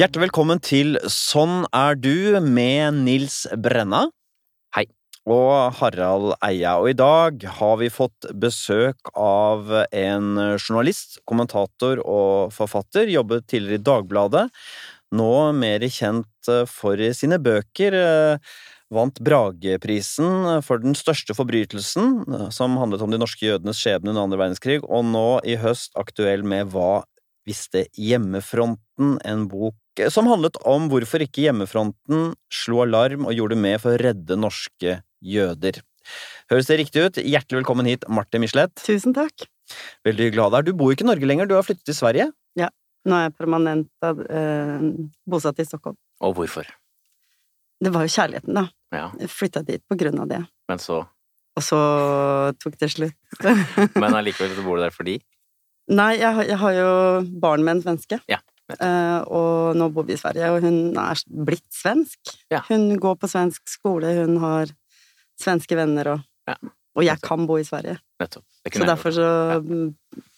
[0.00, 4.06] Hjertelig velkommen til Sånn er du med Nils Brenna.
[4.72, 4.86] Hei.
[5.28, 6.78] Og Harald Eia.
[6.80, 13.12] Og i dag har vi fått besøk av en journalist, kommentator og forfatter.
[13.12, 14.46] Jobbet tidligere i Dagbladet.
[15.20, 15.30] Nå
[15.60, 18.00] mer kjent for sine bøker.
[18.90, 22.24] Vant Brageprisen for den største forbrytelsen,
[22.56, 26.40] som handlet om de norske jødenes skjebne under andre verdenskrig, og nå i høst aktuell
[26.40, 27.02] med Hva
[27.48, 29.76] visste hjemmefronten, en bok
[30.12, 34.98] som handlet om hvorfor ikke hjemmefronten slo alarm og gjorde med for å redde norske
[35.20, 35.80] jøder.
[36.50, 37.18] Høres det riktig ut?
[37.20, 38.72] Hjertelig velkommen hit, Marte Michelet.
[38.86, 39.44] Tusen takk.
[40.06, 40.68] Veldig hyggelig å ha deg her.
[40.70, 42.30] Du bor ikke i Norge lenger, du har flyttet til Sverige?
[42.58, 42.70] Ja.
[43.08, 44.86] Nå er jeg permanent eh,
[45.30, 45.96] bosatt i Stockholm.
[46.24, 46.68] Og hvorfor?
[47.80, 48.66] Det var jo kjærligheten, da.
[48.92, 50.40] Ja, Jeg flytta dit på grunn av det.
[50.68, 51.02] men så
[51.58, 51.78] Og så
[52.62, 53.44] tok det slutt.
[53.96, 55.18] Men allikevel så bor du der fordi
[55.90, 56.90] Nei, jeg, har- jeg har jo
[57.42, 58.20] barn med en svenske.
[58.30, 58.38] Ja.
[58.70, 62.36] Uh, og nå bor vi i Sverige, og hun er blitt svensk.
[62.52, 62.60] Ja.
[62.68, 64.70] Hun går på svensk skole, hun har
[65.40, 66.54] svenske venner, og, Ja.
[66.94, 67.98] og jeg kan bo i Sverige.
[68.20, 69.58] Så derfor så ja.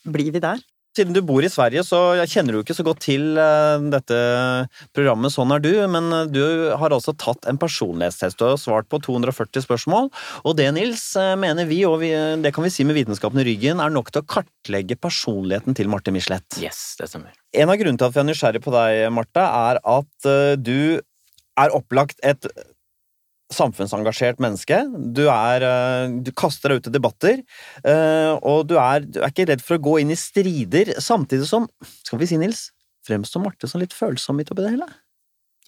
[0.08, 0.62] blir vi der.
[0.92, 1.98] Siden du bor i Sverige, så
[2.28, 4.16] kjenner du ikke så godt til eh, dette
[4.92, 6.42] programmet Sånn er du, men eh, du
[6.76, 8.44] har altså tatt en personlighetstest.
[8.44, 10.10] og svart på 240 spørsmål,
[10.44, 12.10] og det, Nils, eh, mener vi, og vi,
[12.44, 15.88] det kan vi si med vitenskapen i ryggen, er nok til å kartlegge personligheten til
[15.88, 16.60] Marte Michelet.
[16.60, 17.32] Yes, det stemmer.
[17.56, 21.72] En av grunnene til at vi er nysgjerrig på deg, Marte, er at du er
[21.72, 22.44] opplagt et
[23.56, 24.82] samfunnsengasjert menneske.
[25.16, 27.42] Du, er, eh, du kaster deg ut i debatter,
[27.84, 31.48] eh, og du er, du er ikke redd for å gå inn i strider, samtidig
[31.48, 31.68] som,
[32.02, 32.70] skal vi si, Nils,
[33.06, 34.88] fremstår Marte som litt følsom midt oppi det hele.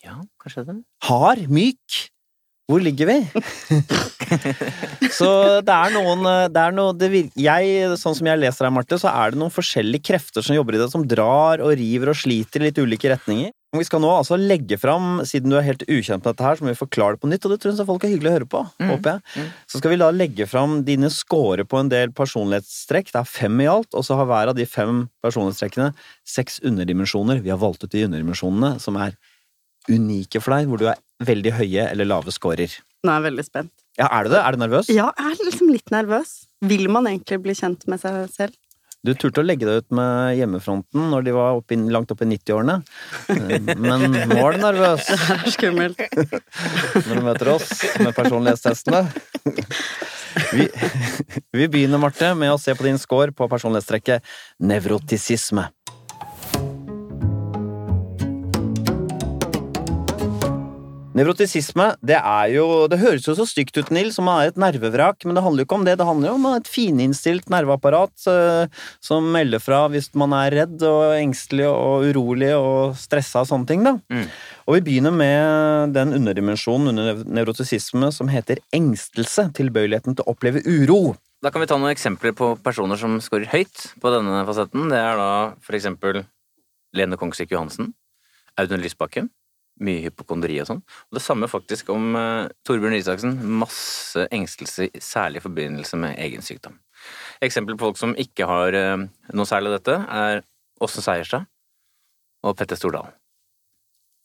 [0.04, 0.80] Ja, kanskje det.
[1.08, 2.02] Hard, myk.
[2.64, 3.16] Hvor ligger vi?
[5.18, 5.28] så
[5.64, 8.96] det er noen det er noe, det vir jeg, Sånn som jeg leser her, Marte,
[9.00, 12.18] så er det noen forskjellige krefter som jobber i det, som drar og river og
[12.18, 13.52] sliter i litt ulike retninger.
[13.74, 16.62] Vi skal nå altså legge fram, siden du er helt ukjent med dette her, så
[16.64, 18.48] må vi forklare det på nytt, og det tror jeg folk er hyggelig å høre
[18.52, 18.88] på, Mm.
[18.92, 19.20] håper jeg.
[19.34, 19.48] Mm.
[19.72, 23.10] Så skal vi da legge fram dine score på en del personlighetstrekk.
[23.10, 25.90] Det er fem i alt, og så har hver av de fem personlighetstrekkene
[26.24, 27.42] seks underdimensjoner.
[27.42, 29.18] Vi har valgt ut de underdimensjonene som er
[29.90, 32.72] unike for deg, hvor du er veldig høye eller lave scorer.
[33.04, 33.72] Nå er jeg veldig spent.
[34.00, 34.40] Ja, er du det?
[34.42, 34.88] Er du nervøs?
[34.90, 36.30] Ja, jeg er liksom litt nervøs.
[36.64, 38.56] Vil man egentlig bli kjent med seg selv?
[39.04, 42.22] Du turte å legge deg ut med hjemmefronten når de var opp i- langt opp
[42.24, 42.78] i 90-årene.
[43.28, 46.00] Eh, Men nå er du nervøs Det er skummelt.
[47.04, 47.68] når du møter oss
[48.00, 49.02] med personlighetstestene.
[50.54, 50.64] Vi,
[51.52, 54.24] vi begynner, Marte, med å se på din score på personlighetstrekket
[54.64, 55.68] nevrotisisme.
[61.14, 65.22] Nevrotisisme, det er jo Det høres jo så stygt ut, Nils, som er et nervevrak,
[65.24, 65.94] men det handler jo ikke om det.
[66.00, 70.82] Det handler jo om et fininnstilt nerveapparat eh, som melder fra hvis man er redd
[70.88, 73.94] og engstelig og urolig og stressa og sånne ting, da.
[74.10, 74.26] Mm.
[74.66, 79.46] Og vi begynner med den underdimensjonen under nev- nevrotisisme som heter engstelse.
[79.54, 81.14] Tilbøyeligheten til å oppleve uro.
[81.44, 84.90] Da kan vi ta noen eksempler på personer som scorer høyt på denne fasetten.
[84.90, 85.30] Det er da
[85.62, 86.24] for eksempel
[86.96, 87.92] Lene Kongsvik Johansen,
[88.58, 89.30] Audun Lysbakken,
[89.82, 90.82] mye hypokondri og sånn.
[91.10, 93.34] Og det samme faktisk om uh, Torbjørn Isaksen.
[93.62, 96.78] Masse engstelse, særlig i forbindelse med egen sykdom.
[97.44, 100.44] Eksempel på folk som ikke har uh, noe særlig av dette, er
[100.84, 101.50] Åsne Seierstad
[102.44, 103.14] og Petter Stordalen.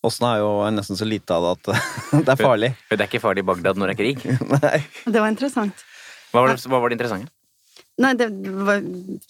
[0.06, 1.90] Åsne er jo nesten så lite av det at
[2.28, 2.72] det er farlig.
[2.92, 4.24] Det er ikke farlig i Bagdad når det er krig.
[4.54, 4.80] Nei.
[5.06, 5.86] Det var interessant.
[6.32, 7.34] Hva var det, hva var det interessante?
[8.00, 8.30] Nei, det
[8.64, 8.84] var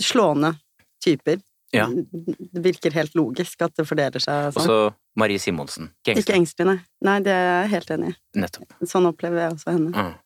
[0.03, 0.53] slående
[1.01, 1.39] typer.
[1.75, 1.85] Ja.
[2.53, 4.69] Det virker helt logisk at det fordeler seg Og sånn.
[4.69, 5.91] så Marie Simonsen.
[6.01, 6.39] Ikke Ikke engstelig.
[6.39, 6.79] engstelig, nei.
[7.05, 8.17] Nei, det er jeg helt enig i.
[8.41, 8.73] Nettopp.
[8.89, 9.93] Sånn opplever jeg også henne.
[9.93, 10.17] Mm.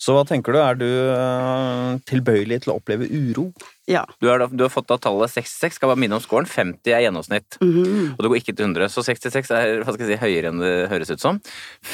[0.00, 0.58] Så hva tenker du?
[0.58, 3.50] Er du øh, tilbøyelig til å oppleve uro?
[3.90, 4.02] Ja.
[4.22, 6.48] Du, er da, du har fått da tallet 66, skal bare minne om scoren.
[6.50, 7.58] 50 er gjennomsnitt.
[7.62, 8.16] Mhm.
[8.16, 10.62] Og det går ikke til 100, så 66 er hva skal jeg si, høyere enn
[10.62, 11.38] det høres ut som.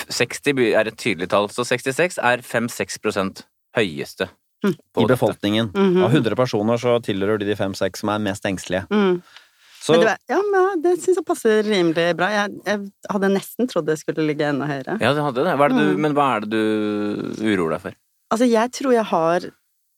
[0.09, 3.45] 60 er et tydelig tall, så 66 er 5-6
[3.77, 4.31] høyeste.
[4.65, 4.75] Mm.
[4.95, 5.67] på I befolkningen.
[5.73, 5.97] befolkningen.
[5.97, 6.05] -hmm.
[6.05, 8.87] Av 100 personer så tilhører de de fem-seks som er mest engstelige.
[8.91, 9.23] Mm.
[9.83, 12.29] Så Men det, var- ja, men det syns jeg passer rimelig bra.
[12.29, 14.99] Jeg, jeg hadde nesten trodd det skulle ligge enda høyere.
[15.01, 15.57] Ja, det hadde det.
[15.57, 16.01] Hva er det du, Mm.
[16.01, 17.93] Men hva er det du uroer deg for?
[18.31, 19.41] Altså, jeg tror jeg har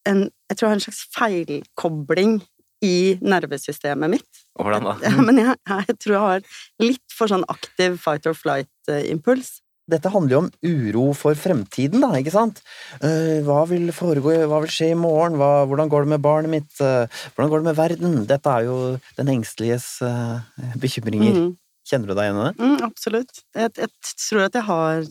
[0.07, 2.43] en Jeg tror jeg har en slags feilkobling
[2.83, 4.29] i nervesystemet mitt.
[4.59, 4.95] Hvordan da?
[5.03, 6.41] Ja, men jeg, jeg tror jeg har
[6.81, 9.61] litt for sånn aktiv fight or flight-impuls.
[9.89, 12.61] Dette handler jo om uro for fremtiden, da, ikke sant?
[13.01, 15.39] Eh, hva vil foregå, hva vil skje i morgen?
[15.41, 16.73] Hva, hvordan går det med barnet mitt?
[16.85, 18.19] Eh, hvordan går det med verden?
[18.29, 18.77] Dette er jo
[19.19, 21.33] den engsteliges eh, bekymringer.
[21.33, 21.57] Mhm.
[21.89, 22.57] Kjenner du deg igjen i det?
[22.61, 23.39] Mm, absolutt.
[23.57, 23.89] Jeg, jeg
[24.21, 25.07] tror at jeg har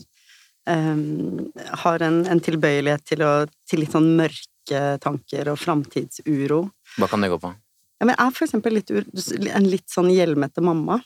[0.70, 1.48] um,
[1.82, 3.32] har en, en tilbøyelighet til, å,
[3.66, 6.60] til litt sånn mørke tanker og framtidsuro.
[7.00, 7.50] Hva kan det gå på?
[7.98, 11.00] Ja, men jeg er for eksempel litt, en litt sånn hjelmete mamma.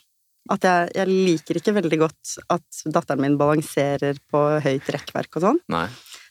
[0.50, 5.44] At jeg, jeg liker ikke veldig godt at datteren min balanserer på høyt rekkverk og
[5.46, 5.60] sånn.
[5.70, 5.86] Nei.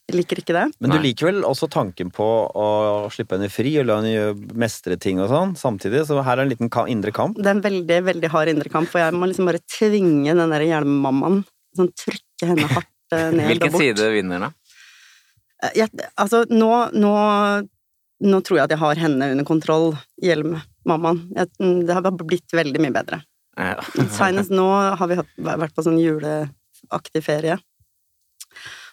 [0.09, 0.63] Jeg liker ikke det.
[0.83, 1.03] Men du Nei.
[1.05, 2.65] liker vel også tanken på å
[3.13, 6.51] slippe henne fri og la henne mestre ting og sånn samtidig, så her er en
[6.51, 7.37] liten indre kamp.
[7.39, 10.55] Det er en veldig, veldig hard indre kamp, og jeg må liksom bare tvinge den
[10.57, 11.43] der hjelmmammaen.
[11.77, 13.85] Sånn trykke henne hardt eh, ned Hvilken og bort.
[13.85, 14.51] side vinner, da?
[15.69, 17.13] Eh, Jeg, altså, nå, nå,
[18.27, 21.23] nå tror jeg at jeg har henne under kontroll, hjelmmammaen.
[21.61, 23.21] Mm, Det har blitt veldig mye bedre.
[23.57, 23.75] Ja.
[24.19, 24.67] Senest nå
[24.97, 27.57] har vi hatt- vært på sånn juleaktig ferie.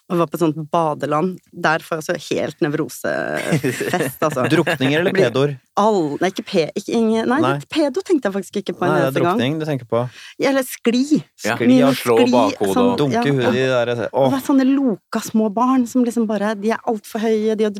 [0.08, 1.34] Og vi var på et sånt badeland.
[1.52, 4.46] Der får jeg også helt nevrosefest, altså.
[4.55, 5.50] Drukninger eller pedoer?
[5.76, 6.62] All, nei, ikke pe...
[6.81, 7.50] Ikke, ingen, nei, Nei.
[7.69, 9.37] pedo tenkte jeg faktisk ikke på en Nei, eneste gang.
[9.37, 10.00] drukning du tenker på.
[10.40, 11.02] Eller skli.
[11.44, 11.58] Ja.
[11.60, 14.25] Skli og slå bakhodet sånn- og Dunke ja, hodet i de der Å.
[14.32, 17.78] Det er sånne loka små barn som liksom bare De er altfor høye, de er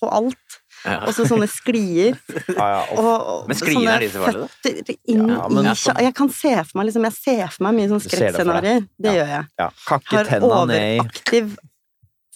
[0.00, 0.59] på alt.
[0.84, 0.98] Ja.
[1.06, 2.14] Og så sånne sklier.
[2.48, 4.46] ja, ja, Og, og Men skliene er de så farlige, da?
[4.64, 7.64] føtter inn Ja, men- i kja- Jeg kan se for meg liksom Jeg ser for
[7.66, 8.86] meg mye sånn det skrekkscenarioer.
[8.98, 9.44] Det gjør jeg.
[9.60, 9.68] ja.
[9.90, 11.56] Har overaktiv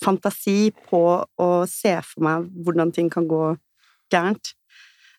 [0.04, 0.58] fantasi
[0.90, 1.00] på
[1.40, 3.56] å se for meg hvordan ting kan gå
[4.12, 4.52] gærent.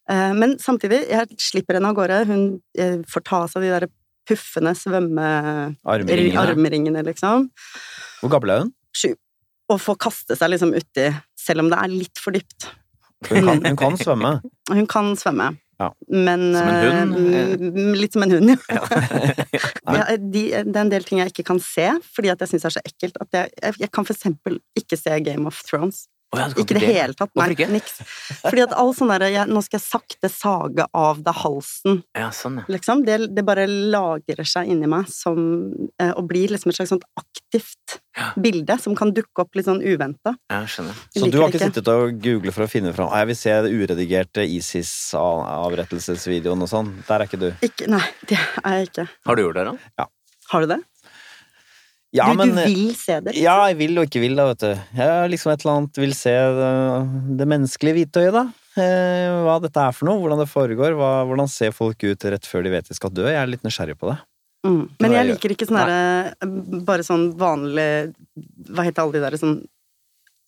[0.10, 2.19] Eh, Men samtidig, jeg slipper henne av gårde.
[2.30, 3.88] Hun eh, får ta av seg de der
[4.30, 5.75] puffende svømme...
[5.86, 6.38] armringene.
[6.45, 7.50] Armringene, liksom.
[8.21, 8.74] Hvor gammel er hun?
[8.95, 9.16] Sju.
[9.74, 11.07] Og få kaste seg liksom uti,
[11.38, 12.69] selv om det er litt for dypt.
[13.30, 14.33] Hun kan, hun kan svømme.
[14.72, 15.51] Hun kan svømme.
[15.80, 15.89] Ja.
[16.07, 17.33] Men Som en hund?
[17.36, 18.57] eh, Litt som en hund, ja.
[19.98, 22.63] ja de, det er en del ting jeg ikke kan se, fordi at jeg syns
[22.63, 23.18] det er så ekkelt.
[23.19, 26.06] At jeg, jeg, jeg kan for eksempel ikke se Game of Thrones.
[26.33, 27.30] Å ja, Ikke i det hele tatt.
[27.38, 27.68] Nei, ikke?
[27.69, 28.00] niks.
[28.42, 32.57] Fordi at all sånn derre Nå skal jeg sakte sage av deg halsen, Ja, sånn,
[32.60, 32.66] ja.
[32.74, 33.04] liksom.
[33.06, 35.38] Det, det bare lagrer seg inni meg som
[36.01, 38.31] eh, Og blir liksom et slags sånt aktivt Ja.
[38.39, 40.33] bilde som kan dukke opp litt sånn uventa.
[40.51, 40.94] Ja, skjønner.
[41.13, 43.39] Så du har ikke, ikke sittet og googlet for å finne fram «Ah, Jeg vil
[43.39, 46.89] se det uredigerte ISIS-avrettelsesvideoen og sånn.
[47.07, 47.50] Der er ikke du.
[47.66, 49.06] Ikke, nei, det er jeg ikke.
[49.28, 49.74] Har du gjort det, da?
[50.01, 50.06] Ja.
[50.51, 50.80] Har du det?
[52.16, 53.34] Ja, du, men du vil se det?
[53.40, 54.86] Ja, jeg vil og ikke vil, da, vet du.
[55.00, 56.70] Jeg liksom et eller annet vil se det,
[57.42, 58.46] det menneskelige hvitøyet, da.
[58.76, 62.48] Eh, hva dette er for noe, hvordan det foregår, hva, hvordan ser folk ut rett
[62.48, 63.28] før de vet de skal dø.
[63.28, 64.18] Jeg er litt nysgjerrig på det.
[64.66, 64.82] Mm.
[65.04, 66.48] Men jeg liker ikke sånn herre
[66.88, 68.16] Bare sånn vanlig
[68.74, 69.60] Hva heter alle de der sånn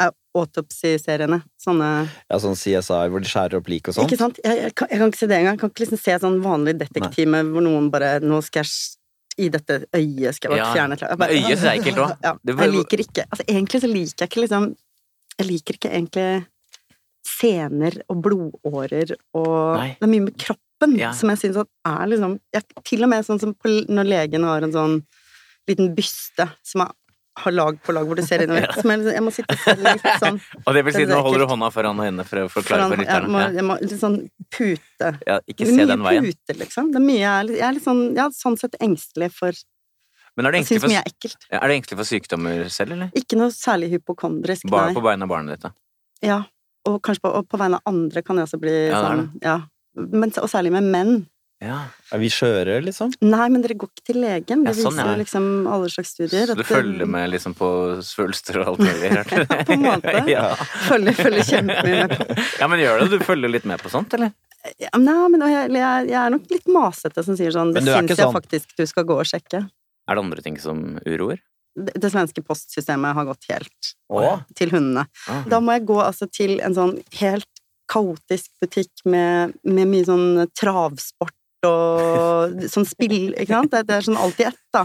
[0.01, 1.43] eh, Autopsy-seriene.
[1.61, 4.09] Sånne Ja, sånn CSI hvor de skjærer opp lik og sånt.
[4.09, 4.39] Ikke sant?
[4.41, 5.59] Jeg, jeg, kan, jeg kan ikke se det engang.
[5.59, 8.96] Jeg kan ikke liksom se sånn vanlig detektiv hvor noen bare Nå skal jeg
[9.37, 11.11] i dette øyet skal jeg bare fjerne klær.
[11.13, 11.31] annet.
[11.31, 12.17] øyet syns jeg er ekkelt også.
[12.23, 14.67] Ja, jeg liker ikke Altså egentlig så liker jeg ikke liksom
[15.37, 16.27] Jeg liker ikke egentlig
[17.27, 19.89] sener og blodårer og Nei.
[19.99, 21.11] Det er mye med kroppen Ja.
[21.17, 24.61] som jeg syns er liksom jeg, Til og med sånn som på, når legen har
[24.65, 24.97] en sånn
[25.67, 26.91] liten byste som er,
[27.37, 28.65] har lag på lag hvor du ser innover.
[28.81, 31.47] Som jeg, jeg må sitte selv litt sånn Og det vil si, nå holder du
[31.51, 33.43] hånda foran henne for å forklare for jeg, må, lytterne.
[33.59, 34.17] jeg må litt sånn
[34.49, 34.79] pute.
[34.99, 36.27] Ja, ja, ikke se den veien.
[36.31, 36.91] Pute, liksom.
[36.95, 39.51] Det er mye, jeg er litt- jeg er litt sånn, ja, sånn sett engstelig for
[40.37, 41.47] Men er det Jeg engstelig for, mye er ekkelt.
[41.51, 43.13] ja, er det engstelig for sykdommer selv, eller?
[43.17, 44.97] Ikke noe særlig hypokondrisk, Bare nei.
[44.97, 45.71] på vegne av barnet ditt, da?
[46.21, 46.41] Ja.
[46.87, 49.57] Og kanskje på, og på vegne av andre kan jeg også bli Ja, sånn Ja.
[49.97, 51.15] Men, og særlig med menn.
[51.63, 51.77] Ja.
[52.13, 53.11] Er vi skjøre, liksom?
[53.25, 54.61] Nei, men dere går ikke til legen.
[54.63, 55.15] Det Ja, sånn, viser ja.
[55.17, 56.51] liksom alle slags studier.
[56.51, 57.69] Så du følger med liksom på
[58.05, 59.09] svulster og alt mulig?
[59.17, 59.23] ja,
[59.65, 60.13] På en måte.
[60.35, 60.43] ja.
[60.85, 62.37] Følger, følger kjempemye med på.
[62.61, 63.09] ja, men gjør det?
[63.17, 64.35] Du følger litt med på sånt, eller?
[64.81, 68.11] Ja, Nei, men jeg, jeg, jeg er nok litt masete som sier sånn Det syns
[68.13, 69.63] jeg sånn- faktisk du skal gå og sjekke.
[70.07, 71.39] Er det andre ting som uroer?
[71.77, 74.41] Det, det svenske postsystemet har gått helt Åh.
[74.57, 75.07] til hundene.
[75.29, 75.41] Ah.
[75.49, 77.49] Da må jeg gå altså til en sånn helt
[77.87, 83.73] kaotisk butikk med, med mye sånn travsport og sånn spill, ikke sant?
[83.73, 84.83] Det, er sånn alt i ett, da.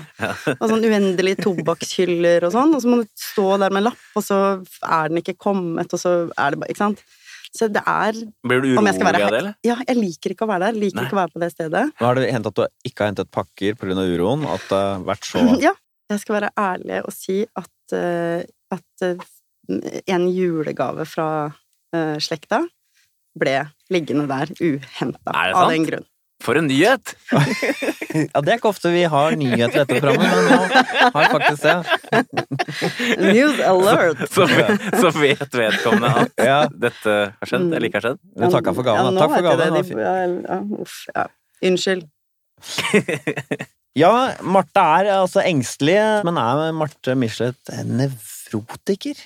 [0.54, 4.06] Og sånn uendelige tobakkshyller og sånn, og så må du stå der med en lapp,
[4.16, 4.38] og så
[4.80, 7.04] er den ikke kommet, og så er det bare Ikke sant?
[7.52, 8.16] Så det er
[8.48, 9.54] Blir du jeg urolig av det, eller?
[9.66, 10.78] Ja, jeg liker ikke å være der.
[10.80, 11.04] Liker Nei.
[11.04, 11.82] ikke å være på det stedet.
[11.98, 13.92] Nå har det hendt at du ikke har hentet pakker pga.
[13.92, 14.46] uroen.
[14.48, 15.74] At det har vært så Ja.
[16.12, 19.28] Jeg skal være ærlig og si at, eh, at eh,
[20.12, 21.28] en julegave fra
[21.94, 22.62] eh, slekta
[23.38, 23.54] ble
[23.92, 26.08] liggende der uhenta av den grunn.
[26.42, 27.14] For en nyhet!
[28.12, 30.56] Ja, det er ikke ofte vi har nyheter etter programmet, men nå
[31.14, 31.76] har vi faktisk det.
[33.22, 34.20] News alert!
[34.28, 34.44] Så,
[35.00, 38.20] så vet vedkommende at Ja, dette har skjedd, eller ikke har skjedd.
[38.36, 39.08] du takker for gaven.
[39.08, 39.78] Ja, nå Takk for gaven.
[39.78, 39.82] det.
[39.88, 41.24] De, ja, uff, ja.
[41.70, 42.04] Unnskyld.
[43.92, 44.08] Ja,
[44.40, 49.18] Marte er altså engstelig, men er Marte Michelet en nevrotiker?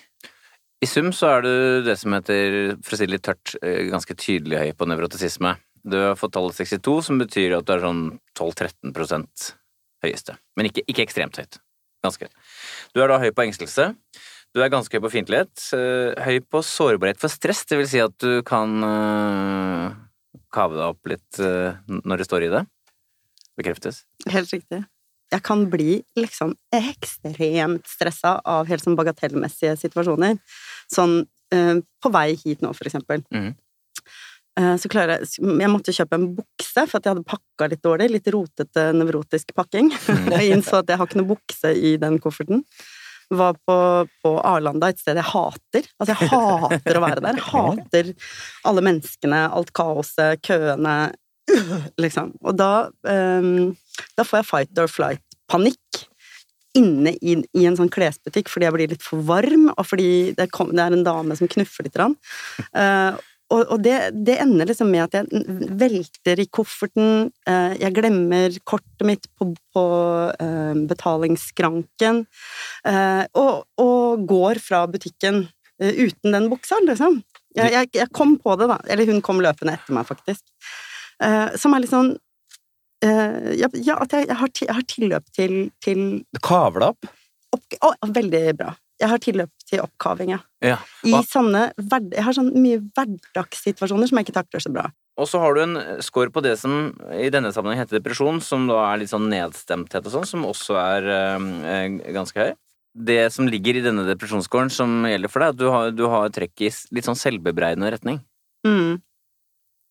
[0.83, 1.53] I sum så er du
[1.87, 5.53] det som heter, for å si det litt tørt, eh, ganske tydelig høy på nevrotisisme.
[5.87, 8.00] Du har fått tallet 62, som betyr at du er sånn
[8.38, 9.52] 12-13%
[10.05, 10.35] høyeste.
[10.59, 11.61] Men ikke, ikke ekstremt høyt.
[12.05, 12.35] Ganske høyt.
[12.95, 13.93] Du er da høy på engstelse.
[14.55, 15.52] Du er ganske høy på fiendtlighet.
[15.76, 19.95] eh, Høy på sårbarhet for stress, det vil si at du kan eh,
[20.55, 22.64] kave deg opp litt eh, når det står i det.
[23.57, 24.02] bekreftes.
[24.28, 24.83] Helt riktig.
[25.33, 30.37] Jeg kan bli liksom ekstremt stressa av helt sånn bagatellmessige situasjoner.
[30.93, 33.23] Sånn på vei hit nå, for eksempel.
[33.31, 33.55] Mhm.
[34.57, 37.83] Eh, så klarer jeg Jeg måtte kjøpe en bukse, for at jeg hadde pakka litt
[37.85, 38.11] dårlig.
[38.15, 39.91] Litt rotete, nevrotisk pakking.
[40.33, 42.65] Jeg innså at jeg har ikke noe bukse i den kofferten.
[43.27, 43.77] Var på,
[44.23, 45.87] på Arlanda, et sted jeg hater.
[45.99, 47.39] Altså, jeg hater å være der.
[47.41, 48.11] Jeg hater
[48.71, 50.95] alle menneskene, alt kaoset, køene,
[52.05, 52.37] liksom.
[52.47, 52.71] Og da,
[53.03, 53.73] um,
[54.15, 56.07] da får jeg fight or flight-panikk
[56.79, 60.51] inne i, i en sånn klesbutikk fordi jeg blir litt for varm, og fordi det,
[60.55, 61.99] kom, det er en dame som knuffer litt.
[61.99, 62.15] Rann.
[63.55, 63.95] Og, og det,
[64.26, 65.45] det ender liksom med at jeg
[65.79, 69.85] velter i kofferten, eh, jeg glemmer kortet mitt på, på
[70.43, 72.25] eh, betalingsskranken,
[72.91, 75.45] eh, og, og går fra butikken
[75.76, 77.21] uten den buksa, liksom.
[77.57, 78.79] Jeg, jeg, jeg kom på det, da.
[78.93, 80.43] Eller hun kom løpende etter meg, faktisk.
[81.25, 82.11] Eh, som er litt sånn
[83.05, 86.03] eh, ja, at jeg, har, tilløp til, til
[86.45, 87.09] kaver opp.
[87.57, 88.75] opp, å, Veldig bra.
[88.97, 90.38] Jeg har tilløp til oppkaving, ja.
[90.65, 90.76] Ja.
[91.05, 94.87] I sånne Jeg har sånn mye hverdagssituasjoner som jeg ikke takler så bra.
[95.17, 98.67] og så har du en score på det som i denne sammenheng heter depresjon, som
[98.69, 102.53] da er litt sånn nedstemthet og sånn, som også er øh, ganske høy.
[102.97, 106.33] Det som ligger i denne depresjonsscoren som gjelder for deg, at du har, du har
[106.33, 108.21] trekk i litt sånn selvbebreidende retning.
[108.67, 109.00] Mm.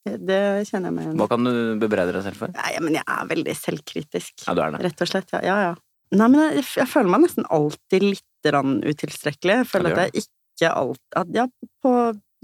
[0.06, 1.18] Det kjenner jeg meg igjen.
[1.18, 2.54] Hva kan du bebreide deg selv for?
[2.54, 4.34] Nei, men jeg er veldig selvkritisk.
[4.46, 4.84] Ja, du er det.
[4.86, 5.34] Rett og slett.
[5.34, 5.58] Ja, ja.
[5.72, 5.74] ja.
[6.14, 9.56] Nei, men jeg, jeg føler meg nesten alltid litt utilstrekkelig.
[9.64, 11.48] Jeg føler Ja, at jeg ikke alt at, Ja,
[11.84, 11.92] på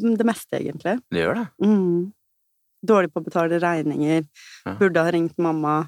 [0.01, 0.99] det meste, egentlig.
[1.11, 1.47] Det gjør det.
[1.61, 2.13] Mm.
[2.83, 4.23] Dårlig på å betale regninger.
[4.65, 4.73] Ja.
[4.79, 5.87] Burde ha ringt mamma.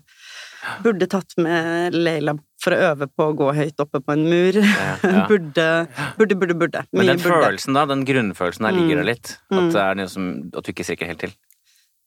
[0.84, 4.54] Burde tatt med Leila for å øve på å gå høyt oppe på en mur.
[4.54, 5.26] Ja, ja.
[5.32, 6.86] Burde, burde, burde, burde.
[6.94, 7.42] Men den burde.
[7.44, 9.34] følelsen da, den grunnfølelsen der ligger der litt.
[9.50, 9.72] At Mm.
[9.74, 11.34] det er noe som, at du ikke strekker helt til.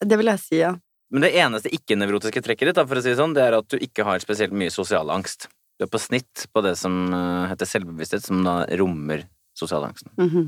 [0.01, 0.75] Det vil jeg si, ja.
[1.11, 3.69] Men det eneste ikke-nevrotiske trekket ditt, da, for å si det sånn, det er at
[3.69, 5.47] du ikke har spesielt mye sosial angst.
[5.77, 9.27] Du er på snitt på det som eh, heter selvbevissthet, som da rommer
[9.59, 10.13] sosialangsten.
[10.21, 10.47] Mhm.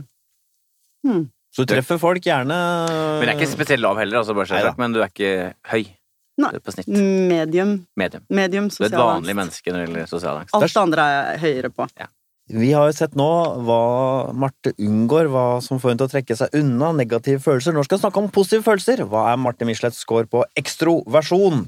[1.06, 1.28] Mm.
[1.54, 2.56] Så du treffer folk gjerne
[2.90, 5.86] Men jeg er ikke spesielt lav heller, altså det sagt, men du er ikke høy.
[6.38, 6.50] Nei.
[6.52, 6.90] Du er på snitt.
[6.90, 7.72] Medium.
[7.98, 8.24] Medium.
[8.28, 10.54] Medium Du er et vanlig menneske når det gjelder sosial angst.
[10.54, 11.88] Alt det andre er jeg høyere på.
[12.48, 13.28] Vi har jo sett nå
[13.66, 13.80] hva
[14.32, 17.74] Marte unngår, hva som får henne til å trekke seg unna negative følelser.
[17.76, 19.02] Nå skal vi snakke om positive følelser.
[19.10, 21.66] Hva er Marte Michelets score på ekstroversjon?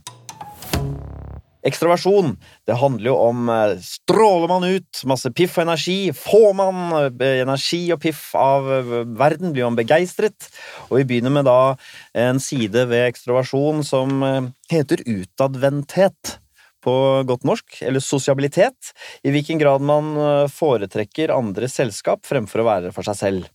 [1.60, 6.94] Ekstroversjon, det handler jo om eh, stråler man ut, masse piff og energi, får man
[6.96, 10.48] eh, energi og piff av eh, verden, blir man begeistret.
[10.88, 11.74] Og vi begynner med da
[12.16, 14.24] en side ved ekstroversjon som
[14.72, 16.38] heter utadvendthet
[16.80, 16.94] på
[17.28, 20.14] godt norsk, eller sosialitet, i hvilken grad man
[20.48, 23.50] foretrekker andres selskap fremfor å være for seg selv.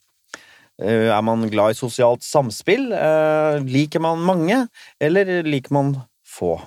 [0.77, 2.91] Er man glad i sosialt samspill?
[3.65, 4.61] Liker man mange,
[5.01, 6.59] eller liker man få?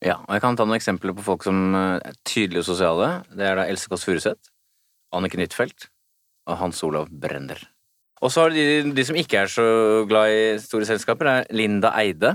[0.00, 3.10] Ja, og Jeg kan ta noen eksempler på folk som eh, er tydelige og sosiale.
[3.36, 4.52] Det er da Else Kåss Furuseth,
[5.12, 5.90] Anniken Huitfeldt
[6.48, 7.60] og Hans Olav Brenner.
[8.20, 8.64] Og så har de,
[8.96, 9.66] de som ikke er så
[10.08, 12.34] glad i store selskaper, er Linda Eide.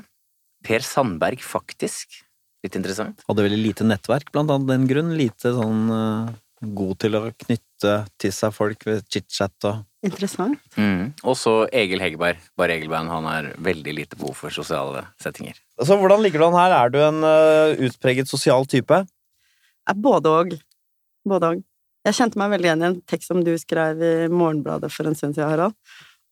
[0.66, 2.22] Per Sandberg, faktisk.
[2.66, 3.22] Litt interessant.
[3.28, 5.14] Hadde veldig lite nettverk, blant annet den grunn.
[5.18, 6.34] Lite sånn eh,
[6.78, 10.60] god til å knytte til seg folk ved chit-chat og Interessant.
[10.78, 11.14] Mm.
[11.26, 12.42] Og så Egil Hegerberg.
[12.60, 13.10] Bare Egelbein.
[13.10, 15.58] Han har veldig lite behov for sosiale settinger.
[15.82, 16.76] Så hvordan ligger du an her?
[16.78, 19.02] Er du en uh, utpreget sosial type?
[19.86, 20.58] Er både og.
[21.26, 21.64] Både òg.
[22.06, 25.18] Jeg kjente meg veldig igjen i en tekst som du skrev i Morgenbladet for en
[25.18, 25.74] stund siden, Harald.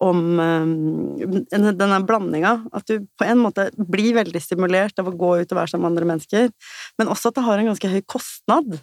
[0.03, 1.17] Om um,
[1.49, 2.59] denne blandinga.
[2.77, 5.87] At du på en måte blir veldig stimulert av å gå ut og være sammen
[5.87, 6.53] med andre mennesker,
[7.01, 8.77] men også at det har en ganske høy kostnad.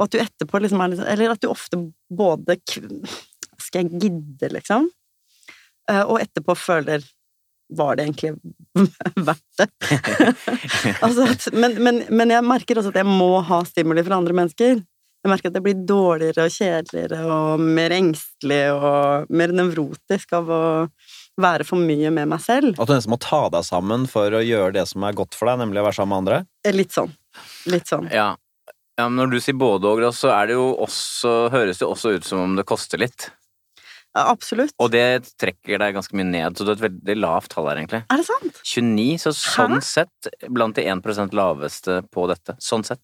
[0.00, 1.76] Og at du etterpå liksom er litt Eller at du ofte
[2.08, 2.56] både
[3.60, 4.88] Skal jeg gidde, liksom?
[5.90, 7.04] Eh, Og etterpå føler
[7.76, 8.32] Var det egentlig
[9.28, 9.68] verdt det?
[11.04, 14.34] altså at, men, men, men jeg merker også at jeg må ha stimuli fra andre
[14.34, 14.80] mennesker.
[15.20, 20.48] Jeg merker at jeg blir dårligere og kjedeligere og mer engstelig og mer nevrotisk av
[20.50, 20.60] å
[21.40, 22.74] være for mye med meg selv.
[22.80, 25.50] At du nesten må ta deg sammen for å gjøre det som er godt for
[25.50, 26.38] deg, nemlig å være sammen med andre?
[26.64, 27.12] Eh, Litt sånn.
[27.70, 28.08] Litt sånn.
[28.14, 28.32] Ja.
[29.00, 32.26] Ja, men når du sier både og, så det også, høres det jo også ut
[32.26, 33.30] som om det koster litt.
[34.10, 34.74] Ja, absolutt.
[34.82, 37.78] Og det trekker deg ganske mye ned, så du har et veldig lavt tall her,
[37.78, 38.02] egentlig.
[38.10, 38.58] Er det sant?
[38.66, 42.56] 29, så sånn sett blant de 1% laveste på dette.
[42.62, 43.02] Sånn sett.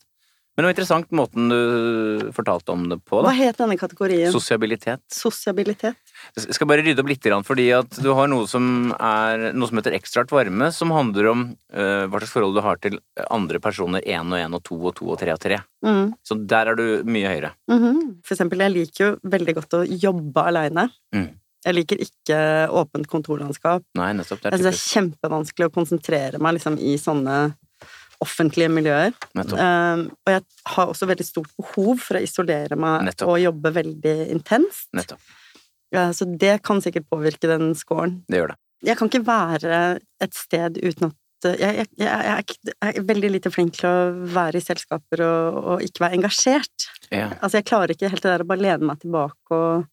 [0.56, 3.34] Men det var interessant måten du fortalte om det på, Hva da.
[3.36, 4.30] het denne kategorien?
[4.32, 5.02] Sosiabilitet.
[5.12, 5.98] Sosiabilitet.
[6.32, 9.76] Jeg skal bare rydde opp litt, fordi at du har noe som, er, noe som
[9.82, 11.42] heter ekstraart varme, som handler om
[11.76, 12.96] uh, hva slags forhold du har til
[13.28, 15.60] andre personer, én og én og to og to og tre og tre.
[15.84, 16.14] Mm.
[16.24, 17.52] Så der er du mye høyere.
[17.68, 18.22] Mhm.
[18.24, 20.88] For eksempel, jeg liker jo veldig godt å jobbe aleine.
[21.12, 21.34] Mm.
[21.66, 22.40] Jeg liker ikke
[22.80, 23.84] åpent kontorlandskap.
[23.98, 24.40] Nei, nettopp.
[24.40, 27.38] Det Jeg er synes det er kjempevanskelig å konsentrere meg liksom, i sånne
[28.24, 29.14] offentlige miljøer.
[29.36, 33.32] Um, og jeg har også veldig stort behov for å isolere meg Nettopp.
[33.32, 34.88] og jobbe veldig intenst.
[35.94, 38.20] Ja, så det kan sikkert påvirke den scoren.
[38.30, 38.60] Det gjør det.
[38.86, 39.78] Jeg kan ikke være
[40.22, 43.88] et sted uten at jeg, jeg, jeg, jeg, er, jeg er veldig lite flink til
[43.88, 43.98] å
[44.34, 46.88] være i selskaper og, og ikke være engasjert.
[47.10, 47.28] Ja.
[47.40, 49.92] Altså, jeg klarer ikke helt det der å bare lene meg tilbake og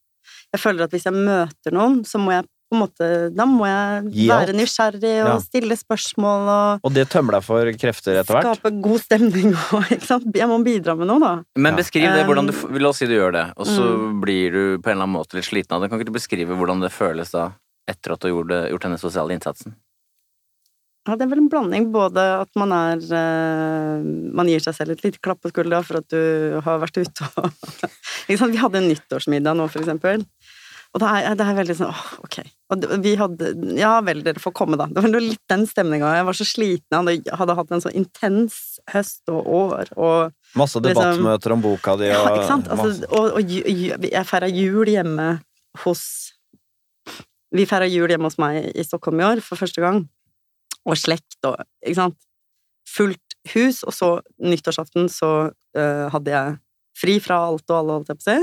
[0.53, 3.67] Jeg føler at hvis jeg møter noen, så må jeg på en måte Da må
[3.69, 4.57] jeg Gi være alt.
[4.57, 5.37] nysgjerrig og Ja.
[5.45, 8.57] stille spørsmål og Og det tømmer deg for krefter etter hvert.
[8.59, 10.25] skape god stemning og Ikke sant?
[10.35, 11.33] Jeg må bidra med noe, da.
[11.55, 11.77] Men Ja.
[11.83, 14.19] beskriv det, hvordan du, La oss si du gjør det, og så Mm.
[14.21, 15.89] blir du på en eller annen måte litt sliten av det.
[15.93, 17.51] Kan ikke du beskrive hvordan det føles da,
[17.87, 19.75] etter at du har gjort, gjort denne sosiale innsatsen?
[21.05, 21.89] Ja, det er vel en blanding.
[21.91, 24.03] Både at man er eh,
[24.33, 27.27] Man gir seg selv et lite klapp på skuldra for at du har vært ute
[27.43, 27.51] og
[28.29, 28.53] Ikke sant?
[28.55, 30.23] Vi hadde en nyttårsmiddag nå, for eksempel.
[30.93, 32.35] Og det er, det er veldig sånn åh, ok.
[32.73, 34.85] Og vi hadde Ja vel, dere får komme, da.
[34.93, 36.11] Det var litt den stemninga.
[36.19, 37.09] Jeg var så sliten.
[37.09, 38.59] Jeg hadde, hatt en så intens
[38.93, 42.69] høst og år og Masse Liksom- debattmøter om boka di Ja, ikke sant?
[42.69, 45.41] Altså, og, og jeg feira jul hjemme
[45.81, 46.03] hos
[47.53, 50.07] Vi feira jul hjemme hos meg i Stockholm i år for første gang.
[50.85, 52.19] Og slekt og Ikke sant?
[52.93, 54.09] Fullt hus, og så
[54.39, 56.57] nyttårsaften så uh, hadde jeg
[56.95, 58.37] fri fra alt og alle, holdt jeg på å si.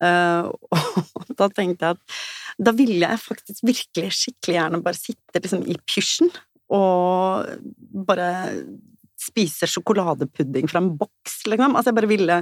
[0.00, 0.46] Eh,
[1.20, 2.20] og da tenkte jeg at
[2.60, 6.30] da ville jeg faktisk virkelig skikkelig gjerne bare sitte liksom i pysjen
[6.70, 7.46] og
[8.08, 8.30] bare
[9.20, 11.74] spise sjokoladepudding fra en boks, liksom.
[11.76, 12.36] Altså, jeg bare ville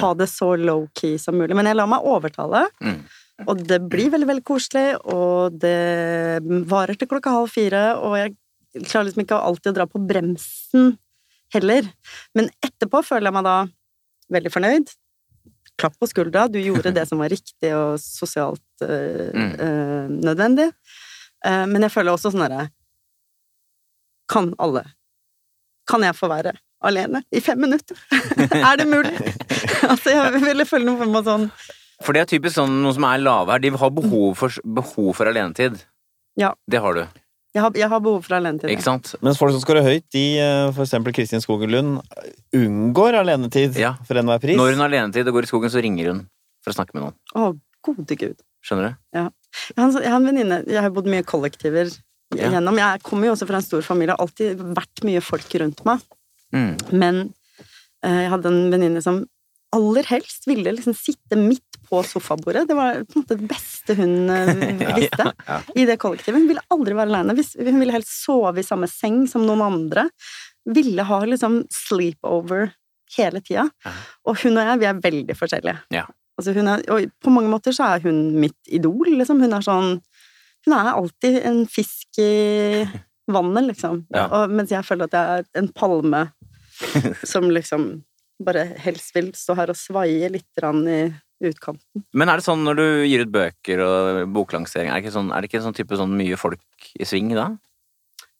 [0.00, 1.56] ha det så low-key som mulig.
[1.58, 3.02] Men jeg la meg overtale, Mm.
[3.46, 6.40] og det blir veldig, veldig koselig, og det
[6.70, 8.36] varer til klokka halv fire, og jeg
[8.86, 10.96] klarer liksom ikke alltid å dra på bremsen
[11.52, 11.90] heller.
[12.34, 13.56] Men etterpå føler jeg meg da
[14.32, 14.94] veldig fornøyd.
[15.82, 19.52] Klapp på skuldra, du gjorde det som var riktig og sosialt Mm.
[19.62, 20.68] eh, nødvendig.
[21.46, 22.64] Uh, men jeg føler også sånn herre
[24.30, 24.84] Kan alle
[25.90, 27.98] Kan jeg få være alene i fem minutter?
[28.70, 29.12] er det mulig?
[29.90, 31.46] altså, jeg ville føle noe for meg sånn
[32.02, 35.12] For det er typisk sånn noen som er lave her, de har behov for, behov
[35.18, 35.78] for alenetid.
[36.38, 36.52] Ja.
[36.66, 37.04] Det har du,
[37.52, 38.70] Jeg har, jeg har behov for alenetid.
[38.72, 39.10] ikke sant?
[39.20, 40.74] Mens folk som scorer høyt, de, f.eks.
[40.76, 41.98] for eksempel Kristin Skogen Lund,
[42.56, 43.94] unngår alenetid Ja.
[44.08, 44.56] for enhver pris.
[44.56, 46.22] Når hun har alenetid og går i skogen, så ringer hun
[46.64, 47.16] for å snakke med noen.
[47.36, 47.50] Å,
[47.84, 48.40] gode gud.
[48.64, 48.96] Skjønner du?
[49.18, 49.26] Ja.
[49.76, 51.90] jeg har en venninne Jeg har bodd mye kollektiver
[52.34, 52.48] Ja.
[52.54, 52.78] gjennom.
[52.80, 56.00] Jeg kommer jo også fra en stor familie, har alltid vært mye folk rundt meg.
[56.54, 56.76] Mm.
[56.92, 57.18] Men
[58.02, 59.26] eh, jeg hadde en venninne som
[59.72, 62.66] aller helst ville liksom sitte midt på sofabordet.
[62.68, 64.52] Det var på en måte det beste hun eh,
[64.98, 65.58] visste Ja.
[65.76, 66.40] i det kollektivet.
[66.40, 67.36] Hun ville aldri være alene.
[67.36, 70.06] Hun ville helst sove i samme seng som noen andre.
[70.68, 72.70] Ville ha liksom sleepover
[73.16, 73.66] hele tida.
[73.84, 73.92] Ja.
[74.28, 75.78] Og hun og jeg, vi er veldig forskjellige.
[75.92, 76.06] Ja.
[76.40, 79.42] Altså er, og på mange måter så er hun mitt idol, liksom.
[79.44, 79.90] Hun er sånn
[80.62, 82.84] Hun er alltid en fisk i
[83.32, 84.04] vannet, liksom.
[84.14, 84.28] Ja.
[84.28, 86.20] Og, mens jeg føler at jeg er en palme
[87.32, 87.88] som liksom
[88.46, 91.02] bare helst vil stå her og svaie litt i
[91.50, 92.04] utkanten.
[92.14, 95.32] Men er det sånn når du gir ut bøker og boklansering, er det ikke, sånn,
[95.34, 97.50] er det ikke sånn type sånn mye folk i sving da?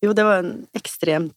[0.02, 1.34] Jo, det var en ekstremt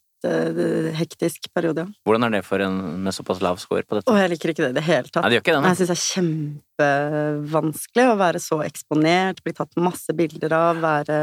[0.96, 1.86] hektisk periode.
[2.06, 4.12] Hvordan er det for en med såpass lav score på dette?
[4.12, 5.22] Og jeg liker ikke det i det hele tatt.
[5.22, 5.72] Nei, det gjør ikke det, nei.
[5.72, 11.18] jeg syns det er kjempevanskelig å være så eksponert, bli tatt masse bilder av, være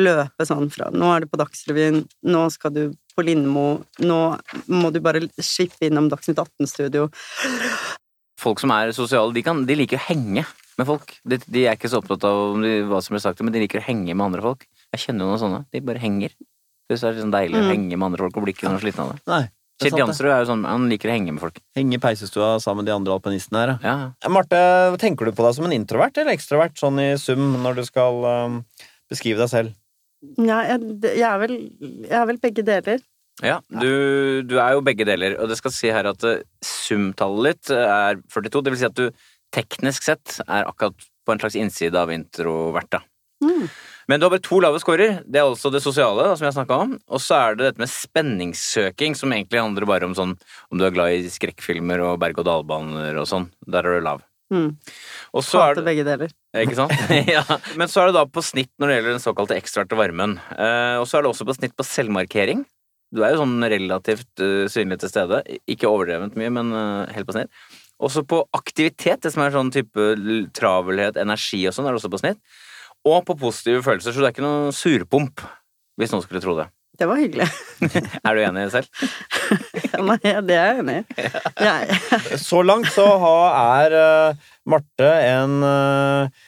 [0.00, 2.84] løpe sånn fra Nå er du på Dagsrevyen, nå skal du
[3.16, 3.66] på Lindmo,
[4.00, 4.20] nå
[4.72, 7.08] må du bare skippe innom Dagsnytt 18-studio.
[8.42, 10.46] Folk som er sosiale, de, kan, de liker å henge
[10.78, 11.12] med folk.
[11.28, 12.56] De, de er ikke så opptatt av
[12.88, 14.64] hva som blir sagt, men de liker å henge med andre folk.
[14.92, 15.60] Jeg kjenner jo noen sånne.
[15.72, 16.34] De bare henger.
[17.00, 17.70] Det er sånn deilig å Mm.
[17.72, 19.20] henge med andre folk og bli ikke noe sliten av det.
[19.26, 19.42] Nei,
[19.80, 19.98] det Kjell.
[19.98, 21.58] Jansrud er jo sånn, han liker å henge med folk.
[21.74, 23.94] Henge i peisestua sammen med de andre alpinistene her, ja.
[24.22, 27.76] Eh, Marte, tenker du på deg som en introvert eller ekstrovert, sånn i sum, når
[27.76, 28.64] du skal um,
[29.10, 29.72] beskrive deg selv?
[30.38, 33.00] Ja, jeg, jeg, er vel, jeg er vel begge deler.
[33.42, 37.56] Ja, du, du er jo begge deler, og det skal si her at eh, sumtallet
[37.64, 39.08] ditt er 42, det vil si at du
[39.52, 40.94] teknisk sett er akkurat
[41.26, 43.00] på en slags innside av introvert, da.
[43.42, 43.66] Mm.
[44.10, 45.20] Men du har bare to lave scorer.
[45.26, 46.96] Det er altså det sosiale, da, som jeg snakka om.
[47.12, 50.34] Og så er det dette med spenningssøking, som egentlig handler bare om sånn
[50.72, 53.48] om du er glad i skrekkfilmer og berg-og-dal-baner og sånn.
[53.68, 54.26] Der er du lav.
[54.52, 54.74] Mm.
[55.32, 56.32] Og så Hater begge deler.
[56.64, 56.92] Ikke sant?
[57.36, 57.44] ja.
[57.80, 60.36] Men så er det da på snitt når det gjelder den såkalte ekstroverte varmen.
[60.56, 62.66] Eh, og så er det også på snitt på selvmarkering.
[63.12, 65.42] Du er jo sånn relativt uh, synlig til stede.
[65.68, 67.52] Ikke overdrevent mye, men uh, helt på snitt.
[68.02, 70.06] Også på aktivitet, det som er sånn type
[70.56, 72.40] travelhet, energi og sånn, er det også på snitt.
[73.08, 75.42] Og på positive følelser, så det er ikke noe surpomp,
[75.98, 76.68] hvis noen skulle tro det.
[76.98, 77.46] Det var hyggelig.
[78.26, 78.88] Er du enig selv?
[80.08, 81.28] Nei, det er jeg enig i.
[81.66, 81.74] Ja.
[82.38, 83.06] Så langt så
[83.48, 86.44] er eh, Marte en eh,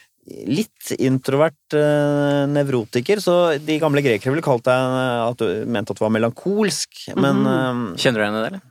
[0.48, 6.00] litt introvert eh, nevrotiker, så de gamle grekere ville kalt deg at du mente at
[6.00, 8.64] du var melankolsk, men eh, Kjenner du igjen i det, eller?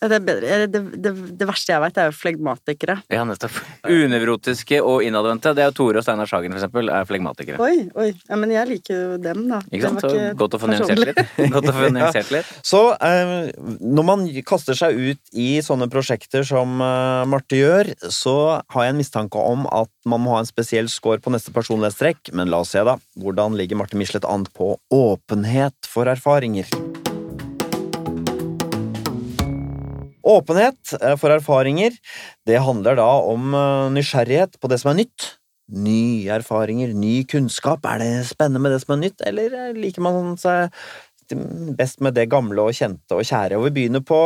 [0.00, 0.58] Ja, Det, er bedre.
[0.68, 2.96] Det, det, det verste jeg vet, er jo flegmatikere.
[3.12, 3.56] Ja, nettopp.
[3.88, 5.54] Unevrotiske og innadvendte.
[5.56, 7.60] Det er jo Tore og Steinar Sagen, for eksempel, er flegmatikere.
[7.62, 8.10] Oi, oi.
[8.28, 9.62] Ja, men jeg liker jo dem, da.
[9.70, 10.04] Ikke sant?
[10.04, 11.22] Så ikke godt å få nyansert litt.
[11.56, 12.52] Godt å få nyansert litt.
[12.66, 13.34] Så eh,
[13.80, 18.36] når man kaster seg ut i sånne prosjekter som eh, Marte gjør, så
[18.74, 22.34] har jeg en mistanke om at man må ha en spesiell score på neste personlighetstrekk,
[22.36, 22.98] men la oss se, da.
[23.16, 26.68] Hvordan ligger Marte Michelet an på åpenhet for erfaringer?
[30.26, 31.94] Åpenhet eh, for erfaringer,
[32.48, 35.32] det handler da om eh, nysgjerrighet på det som er nytt.
[35.76, 37.86] Nye erfaringer, ny kunnskap.
[37.86, 40.74] Er det spennende med det som er nytt, eller eh, liker man seg
[41.74, 43.56] best med det gamle og kjente og kjære.
[43.58, 44.20] Og vi begynner på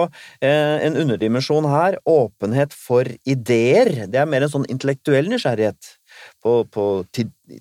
[0.44, 1.96] en underdimensjon her.
[2.04, 3.88] Åpenhet for ideer.
[4.12, 5.94] Det er mer en sånn intellektuell nysgjerrighet
[6.44, 6.84] på, på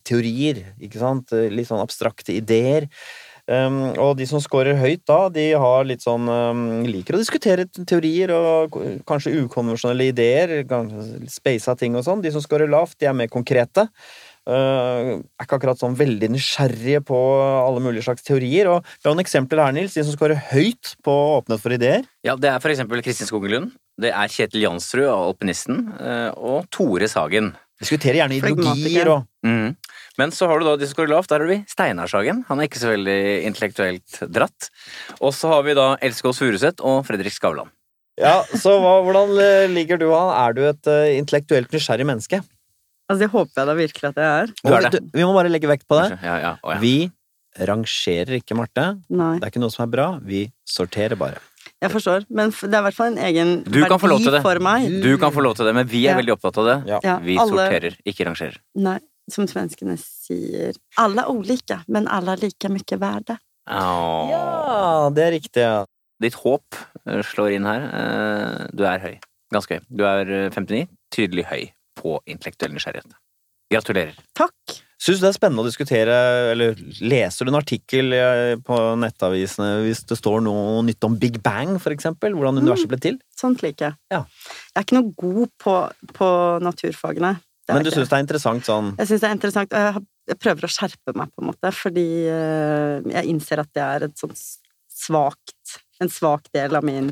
[0.04, 1.32] teorier, ikke sant?
[1.32, 2.90] Litt sånn abstrakte ideer.
[3.50, 7.66] Um, og de som scorer høyt da, de har litt sånn um, liker å diskutere
[7.74, 8.76] teorier og
[9.10, 10.54] kanskje ukonvensjonelle ideer,
[11.34, 12.22] speisa ting og sånn.
[12.22, 13.88] De som scorer lavt, de er mer konkrete.
[14.50, 18.70] Uh, er ikke akkurat sånn veldig nysgjerrige på alle mulige slags teorier.
[18.70, 19.98] Og vi har noen eksempler her, Nils.
[19.98, 22.06] De som scorer høyt på åpnet for ideer.
[22.26, 23.74] Ja, det er for eksempel Kristin Skogelund.
[24.00, 27.52] Det er Kjetil Jansrud, alpinisten, eh, og Tore Sagen.
[27.82, 29.76] Diskuterer gjerne ideologier og Mhm.
[30.20, 31.32] Men så har du da de som scorer lavt.
[31.32, 32.44] Der har vi Steinar Sagen.
[32.50, 34.70] Han er ikke så veldig intellektuelt dratt.
[35.24, 37.72] Og så har vi da Elskås Furuseth og Fredrik Skavlan.
[38.20, 40.34] Ja, så hva, hvordan eh, ligger du an?
[40.36, 42.42] Er du et uh, intellektuelt nysgjerrig menneske?
[43.10, 44.52] Altså, det håper jeg da virkelig at jeg er.
[44.60, 45.00] Du er det.
[45.16, 46.20] vi må bare legge vekt på det.
[46.22, 46.82] Ja, ja, å, ja.
[46.84, 46.98] Vi
[47.66, 48.90] rangerer ikke, Marte.
[49.10, 50.10] Nei, Det er ikke noe som er bra.
[50.22, 51.40] Vi sorterer bare.
[51.82, 52.28] jeg forstår.
[52.30, 54.90] Men det er i hvert fall en egen Du verdi for meg.
[55.04, 56.18] Du kan få lov til det, men vi er Ja.
[56.20, 56.78] veldig opptatt av det.
[56.92, 57.00] Ja.
[57.04, 58.58] Ja, Vi alle- sorterer, ikke rangerer.
[58.76, 59.00] Nei,
[59.34, 60.76] som svenskene sier.
[61.02, 63.38] Alle olika, men alle like mye värde.
[63.70, 64.30] Åh.
[64.32, 65.62] Ja, det er riktig.
[65.66, 65.86] ja.
[66.20, 66.76] Ditt håp
[67.08, 67.86] eh, slår inn her.
[67.96, 69.16] Eh, Du er høy.
[69.54, 69.86] Ganske høy.
[69.90, 70.88] Du er eh, 59.
[71.16, 73.14] Tydelig høy på intellektuell nysgjerrighet.
[73.72, 74.18] Gratulerer.
[74.36, 74.80] Takk.
[75.00, 76.16] Syns du det er spennende å diskutere,
[76.52, 81.38] eller leser du en artikkel eh, på nettavisene hvis det står noe nytt om Big
[81.46, 82.36] Bang, for eksempel?
[82.36, 83.20] Hvordan universet ble til?
[83.40, 84.00] Sånt liker jeg.
[84.12, 84.26] Ja.
[84.74, 85.76] Jeg er ikke noe god på,
[86.20, 86.30] på
[86.68, 87.38] naturfagene.
[87.70, 89.74] Det er Men du syns det er interessant sånn Jeg syns det er interessant.
[89.78, 94.06] Jeg, prøver å skjerpe meg, på en måte, fordi eh, jeg innser at det er
[94.08, 94.42] et sånt
[94.90, 97.12] svakt En svak del av min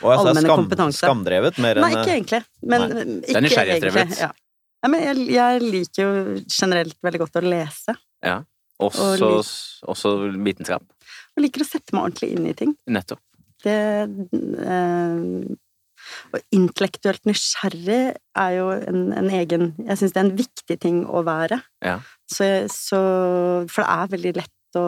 [0.00, 1.02] Og jeg allmenne skam, kompetanse.
[1.02, 2.40] skamdrevet mer enn Nei, ikke egentlig.
[2.64, 3.04] Men nei.
[3.20, 4.00] ikke nysgjerrighetsdrevet.
[4.06, 4.22] egentlig.
[4.24, 4.32] Ja.
[4.82, 7.94] Ja, men jeg, jeg liker jo generelt veldig godt å lese.
[8.82, 10.82] Også, Og også vitenskap.
[11.36, 12.72] Og liker å sette meg ordentlig inn i ting.
[12.90, 13.20] Nettopp.
[13.62, 15.20] Det eh,
[16.32, 18.00] Og intellektuelt nysgjerrig
[18.38, 21.60] er jo en, en egen Jeg syns det er en viktig ting å være.
[21.84, 21.98] Ja.
[22.32, 23.00] Så, så
[23.70, 24.86] For det er veldig lett å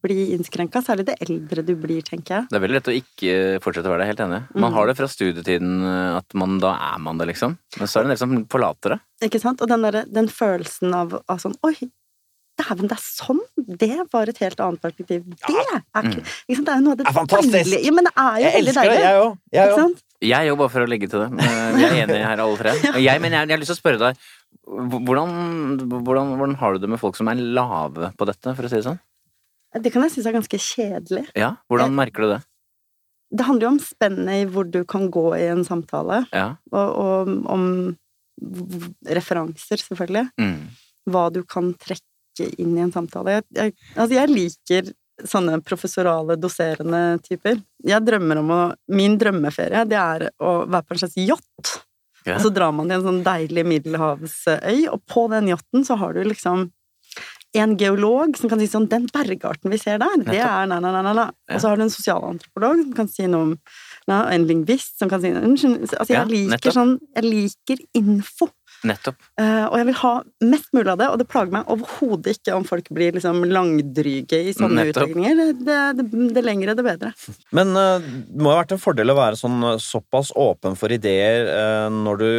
[0.00, 2.46] bli innskrenka, særlig det eldre du blir, tenker jeg.
[2.48, 4.38] Det er veldig lett å ikke fortsette å være det, helt enig.
[4.54, 4.76] Man Mm.
[4.78, 7.58] har det fra studietiden eh, at man, da er man det, liksom.
[7.76, 9.00] Men så er det en del som forlater det.
[9.28, 9.60] Ikke sant?
[9.60, 11.74] Og den, der, den følelsen av, av sånn Oi,
[12.60, 13.44] dæven, det er sånn!
[13.84, 15.28] Det var et helt annet perspektiv.
[15.36, 16.66] Det er ikke, ikke sant?
[16.66, 17.52] Det er jo noe av det Det er fantastisk!
[17.58, 18.96] deilige Ja, men det er jo Jeg elsker deilig.
[18.96, 19.12] det.
[19.60, 19.98] Jeg òg.
[20.20, 21.28] Jeg jobber for å legge til det.
[21.40, 22.74] Eh, Vi er enige her, alle tre.
[23.06, 24.18] Jeg, men jeg, jeg har lyst til å spørre deg,
[24.66, 25.30] hvordan,
[26.04, 28.76] hvordan, hvordan har du det med folk som er lave på dette, for å si
[28.80, 29.00] det sånn?
[29.80, 31.24] Det kan jeg synes er ganske kjedelig.
[31.38, 32.40] Ja, hvordan merker du det?
[33.30, 36.48] Det handler jo om spennet i hvor du kan gå i en samtale, Ja.
[36.74, 37.66] og, og om
[39.06, 40.26] referanser, selvfølgelig.
[40.40, 40.56] Mm.
[41.10, 43.38] Hva du kan trekke inn i en samtale.
[43.38, 44.90] Jeg, jeg, altså, jeg liker
[45.28, 47.60] sånne professorale, doserende typer.
[47.86, 48.60] Jeg drømmer om å
[48.94, 51.76] Min drømmeferie, det er å være på en slags yacht.
[52.26, 52.36] Ja.
[52.36, 56.16] Og så drar man til en sånn deilig middelhavsøy, og på den yachten så har
[56.16, 56.68] du liksom
[57.52, 60.92] en geolog som kan si sånn Den bergarten vi ser der, det er na, na,
[61.02, 61.24] na, na.
[61.50, 63.54] Og så har du en sosialantropolog som kan si noe om
[64.10, 68.50] na, En lingvist som kan si noe Unnskyld, altså jeg liker sånn Jeg liker info.
[68.86, 69.18] Nettopp.
[69.36, 70.12] Uh, og jeg vil ha
[70.48, 74.40] mest mulig av det, og det plager meg overhodet ikke om folk blir liksom langdryge
[74.48, 75.42] i sånne utlegninger.
[75.60, 77.12] Det, det, det lengre, det bedre.
[77.56, 80.92] Men uh, det må ha vært en fordel å være sånn eh, såpass åpen for
[80.94, 82.30] ideer uh, når du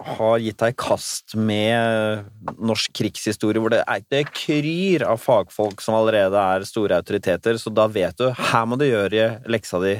[0.00, 2.24] har gitt deg i kast med
[2.56, 7.72] norsk krigshistorie, hvor det, er, det kryr av fagfolk som allerede er store autoriteter, så
[7.74, 9.98] da vet du her må du gjøre leksa di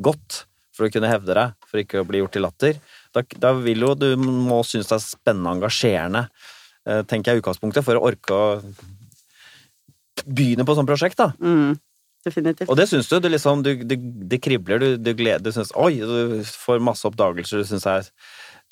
[0.00, 2.78] godt for å kunne hevde deg, for ikke å bli gjort til latter.
[3.14, 6.26] Da, da vil jo du må synes det er spennende og engasjerende,
[6.88, 8.46] eh, tenker jeg i utgangspunktet, for å orke å
[10.24, 11.30] begynne på sånt prosjekt, da.
[11.42, 11.76] Mm,
[12.26, 12.70] definitivt.
[12.70, 13.18] Og det syns du?
[13.20, 13.98] Det, liksom, du, det,
[14.30, 18.10] det kribler, du, du gleder, du syns Oi, du får masse oppdagelser du syns er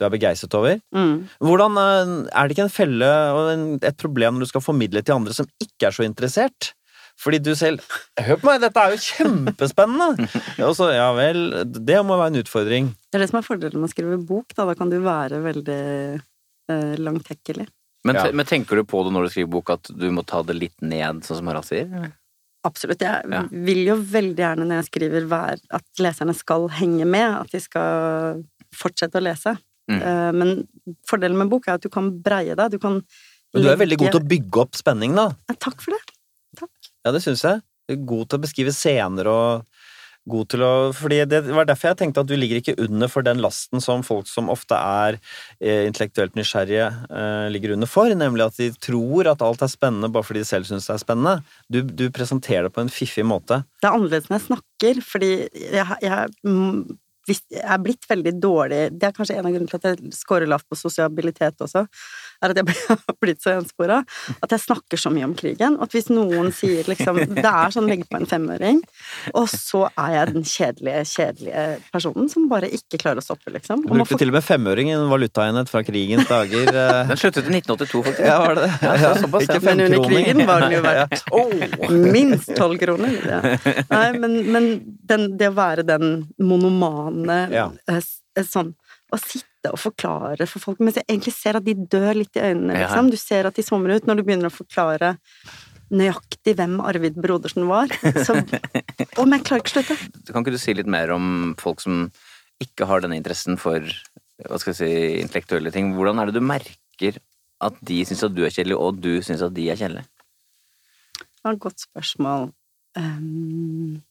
[0.00, 0.78] du er begeistret over.
[0.96, 1.26] Mm.
[1.42, 5.18] Hvordan eh, Er det ikke en felle og et problem når du skal formidle til
[5.18, 6.72] andre som ikke er så interessert?
[7.22, 7.84] Fordi du selv
[8.18, 10.26] Hør på meg, dette er jo kjempespennende!
[10.66, 12.88] Og så, ja vel, det må være en utfordring.
[13.10, 14.66] Det er det som er fordelen med å skrive bok, da.
[14.66, 15.78] Da kan du være veldig
[16.18, 17.68] eh, langtekkelig.
[18.04, 18.24] Men, Ja.
[18.34, 20.82] men tenker du på det når du skriver bok, at du må ta det litt
[20.82, 21.86] ned, sånn som Harald sier?
[21.86, 22.10] eller?
[22.66, 23.00] Absolutt.
[23.02, 23.42] Jeg Ja.
[23.50, 27.60] vil jo veldig gjerne når jeg skriver være, at leserne skal henge med, at de
[27.62, 28.42] skal
[28.74, 29.54] fortsette å lese.
[29.90, 30.00] Mm.
[30.02, 30.68] Eh, Men
[31.06, 32.70] fordelen med bok er at du kan breie deg.
[32.70, 33.02] Du kan
[33.54, 35.28] Men du er veldig god til å bygge opp spenning, da.
[35.50, 36.00] Ja, Takk for det.
[37.02, 37.62] Ja, det syns jeg.
[38.06, 39.66] God til å beskrive scener og
[40.30, 43.26] god til å Fordi det var derfor jeg tenkte at du ligger ikke under for
[43.26, 45.18] den lasten som folk som ofte er
[45.58, 50.12] eh, intellektuelt nysgjerrige, eh, ligger under for, nemlig at de tror at alt er spennende
[50.12, 51.36] bare fordi de selv syns det er spennende.
[51.66, 53.64] Du, du presenterer det på en fiffig måte.
[53.82, 56.82] Det er annerledes når jeg snakker, fordi jeg, jeg, mm,
[57.30, 60.50] jeg er blitt veldig dårlig Det er kanskje en av grunnene til at jeg scorer
[60.50, 61.84] lavt på sosialitet også,
[62.42, 64.00] er at jeg har blitt så enspora.
[64.42, 65.76] At jeg snakker så mye om krigen.
[65.78, 68.80] Og at hvis noen sier liksom Det er sånn legge på en femøring,
[69.38, 73.84] og så er jeg den kjedelige, kjedelige personen som bare ikke klarer å stoppe, liksom.
[73.86, 76.68] Du brukte til og med femøring, en valutaenhet fra krigens dager.
[76.72, 77.02] eh.
[77.12, 78.26] Den sluttet i 1982, faktisk.
[78.26, 78.72] Ja, var det det?
[79.02, 79.56] Ja, såpass, ja.
[79.56, 83.16] Ikke Men under krigen var den jo verdt oh, minst tolv kroner.
[83.28, 83.40] Ja.
[83.92, 84.68] Nei, men, men
[85.08, 86.08] den, det å være den
[86.42, 87.68] monomane Ja.
[87.90, 88.00] eh,
[88.38, 88.72] eh, sånn
[89.12, 92.42] Å sitte og forklare for folk mens jeg egentlig ser at de dør litt i
[92.48, 93.12] øynene, liksom.
[93.12, 95.14] Du ser at de sommer ut når du begynner å forklare
[95.92, 97.92] nøyaktig hvem Arvid Brodersen var.
[98.24, 98.38] Så,
[99.18, 99.98] å, men jeg klarer ikke å slutte.
[100.32, 102.06] Kan ikke du si litt mer om folk som
[102.62, 103.84] ikke har denne interessen for
[104.42, 105.92] hva skal jeg si, intellektuelle ting?
[105.96, 107.20] Hvordan er det du merker
[107.62, 110.08] at de syns at du er kjedelig, og du syns at de er kjedelige?
[111.20, 112.50] Det var et godt spørsmål.
[112.98, 114.02] Um,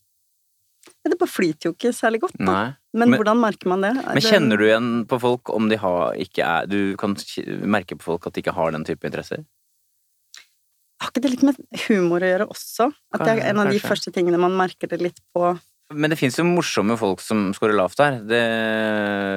[1.10, 2.74] det bare flyter jo ikke særlig godt, da.
[2.94, 3.94] Men, Men- hvordan merker man det?
[3.96, 7.16] Men kjenner du igjen på folk om de har ikke er Du kan
[7.66, 9.44] merke på folk at de ikke har den type interesser?
[11.02, 11.56] Har ikke det litt med
[11.88, 12.92] humor å gjøre også?
[13.12, 13.88] At det er en av de Kanskje.
[13.90, 15.58] første tingene man merker det litt på.
[15.94, 18.18] Men det fins jo morsomme folk som scorer lavt her.
[18.28, 18.40] Det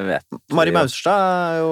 [0.09, 0.75] vet Mari vi.
[0.77, 1.71] Maurstad er jo,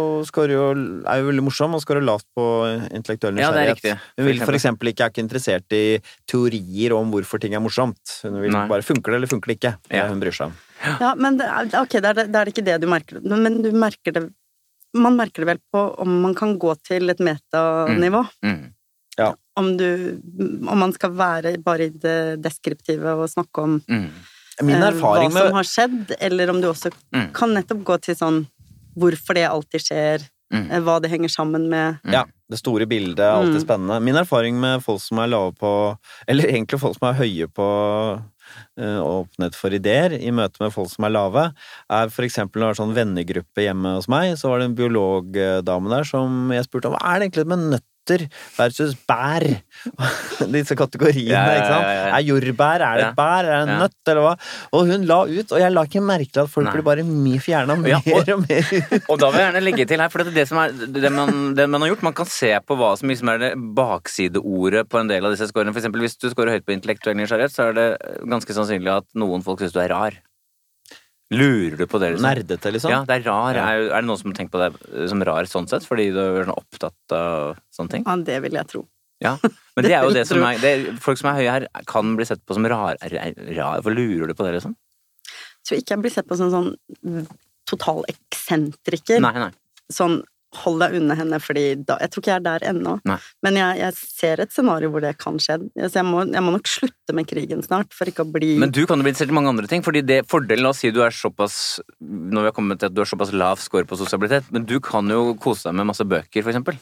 [0.52, 0.66] jo,
[1.08, 2.46] er jo veldig morsom og scorer lavt på
[2.94, 3.90] intellektuell Ja, det er nysgjerrighet.
[3.94, 5.84] Ja, Hun vil For eksempel ikke, er ikke interessert i
[6.30, 8.20] teorier om hvorfor ting er morsomt.
[8.26, 8.68] Hun vil Nei.
[8.72, 9.74] bare funker det eller funker det ikke.
[9.90, 10.08] Det Ja.
[10.12, 10.56] hun bryr seg om.
[11.00, 13.22] Ja, men det er, ok, det er, det er ikke det du merker.
[13.24, 14.30] Men du merker det
[14.94, 18.28] Man merker det vel på om man kan gå til et metanivå.
[18.46, 18.74] Mm.
[19.56, 20.20] Om du
[20.68, 24.10] Om man skal være bare i det deskriptive og snakke om Mm.
[24.62, 27.32] Min eh, hva som har skjedd, eller om du også Mm.
[27.34, 28.48] kan nettopp gå til sånn
[28.98, 30.70] hvorfor det alltid skjer, Mm.
[30.72, 31.98] eh, hva det henger sammen med.
[32.06, 33.66] Ja, det store bildet er alltid Mm.
[33.66, 34.02] spennende.
[34.02, 38.22] Min erfaring med folk som er lave på Eller egentlig folk som er høye på
[38.78, 41.54] åpnet for ideer i møte med folk som er lave,
[41.90, 45.90] er eksempel når det var sånn vennegruppe hjemme hos meg, så var det en biologdame
[45.90, 49.44] der som jeg spurte om hva er det egentlig med nøtter versus bær?
[50.54, 52.18] Disse kategoriene, Ja, ja.
[52.18, 54.34] Er jordbær, er det et bær, er det en nøtt, eller hva?
[54.74, 56.74] Og hun la ut, og jeg la ikke merke til at folk Nei.
[56.76, 57.06] ble bare
[57.44, 59.04] fjerna mer og- og mer ut.
[59.10, 61.54] Og da vil jeg gjerne legge til her, for det det som er det man,
[61.56, 62.04] det man har gjort.
[62.04, 65.48] Man kan se på hva som liksom er det baksideordet på en del av disse
[65.52, 65.74] scorene.
[65.74, 67.88] For eksempel hvis du scorer høyt på intellektuell nysgjerrighet, så er det
[68.30, 70.20] ganske sannsynlig at noen folk syns du er rar.
[71.34, 72.28] Lurer du på det, liksom?
[72.28, 72.94] Nerdete, liksom.
[72.94, 73.58] Ja, det er rar.
[73.58, 73.68] Ja.
[73.74, 74.78] Er, er det noen som har tenkt på deg
[75.12, 78.06] som rar sånn sett, fordi du er sånn opptatt av sånne ting?
[78.08, 78.84] Ja, det vil jeg tro.
[79.24, 79.38] Ja.
[79.42, 82.28] Men det er jo det som er det, Folk som er høye her, kan bli
[82.28, 83.00] sett på som rar.
[83.00, 84.76] rar for lurer du på det, liksom?
[85.64, 87.26] Jeg tror ikke jeg blir sett på som sånn
[87.70, 89.22] total eksentriker.
[89.24, 89.52] Nei, nei.
[89.92, 90.22] sånn
[90.62, 92.96] hold deg unna henne, fordi da, jeg tror ikke jeg er der ennå.
[93.10, 93.18] Nei.
[93.46, 95.60] Men jeg, jeg ser et scenario hvor det kan skje.
[95.82, 98.74] Så jeg må, jeg må nok slutte med krigen snart, for ikke å bli Men
[98.74, 99.86] du kan jo bli interessert i mange andre ting.
[99.86, 101.56] fordi det Fordelen La oss si du er såpass
[102.00, 104.78] Når vi har kommet til at du har såpass lav score på sosialitet, men du
[104.84, 106.80] kan jo kose deg med masse bøker, for eksempel.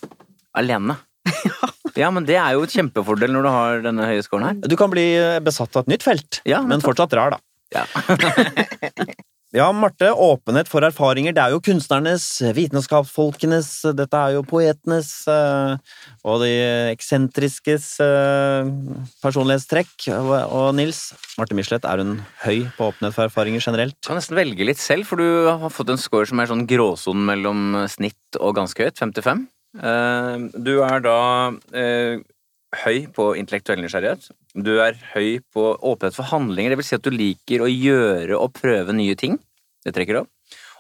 [0.57, 0.99] Alene.
[1.99, 4.59] Ja, men det er jo et kjempefordel når du har denne høye scoren her.
[4.63, 5.03] Du kan bli
[5.43, 7.41] besatt av et nytt felt, Ja, men fortsatt rar, da.
[7.75, 7.83] Ja.
[9.51, 12.23] Ja, Marte, åpenhet for erfaringer, det er jo kunstnernes,
[12.55, 13.67] vitenskapsfolkenes,
[13.99, 15.73] dette er jo poetenes eh,
[16.23, 16.51] og de
[16.93, 18.69] eksentriskes eh,
[19.19, 20.07] personlighetstrekk.
[20.15, 21.01] Og, Nils,
[21.35, 23.97] Marte Michelet, er hun høy på åpenhet for erfaringer generelt?
[23.99, 26.63] Du kan nesten velge litt selv, for du har fått en score som er sånn
[26.71, 29.49] gråsonen mellom snitt og ganske høyt, 55.
[29.83, 31.19] Eh, Du er da
[31.75, 32.23] eh,
[32.83, 34.29] høy på intellektuell nysgjerrighet.
[34.55, 38.53] Du er høy på åpenhet for handlinger, vil si at du liker å gjøre og
[38.57, 39.37] prøve nye ting.
[39.85, 40.31] Det trekker opp.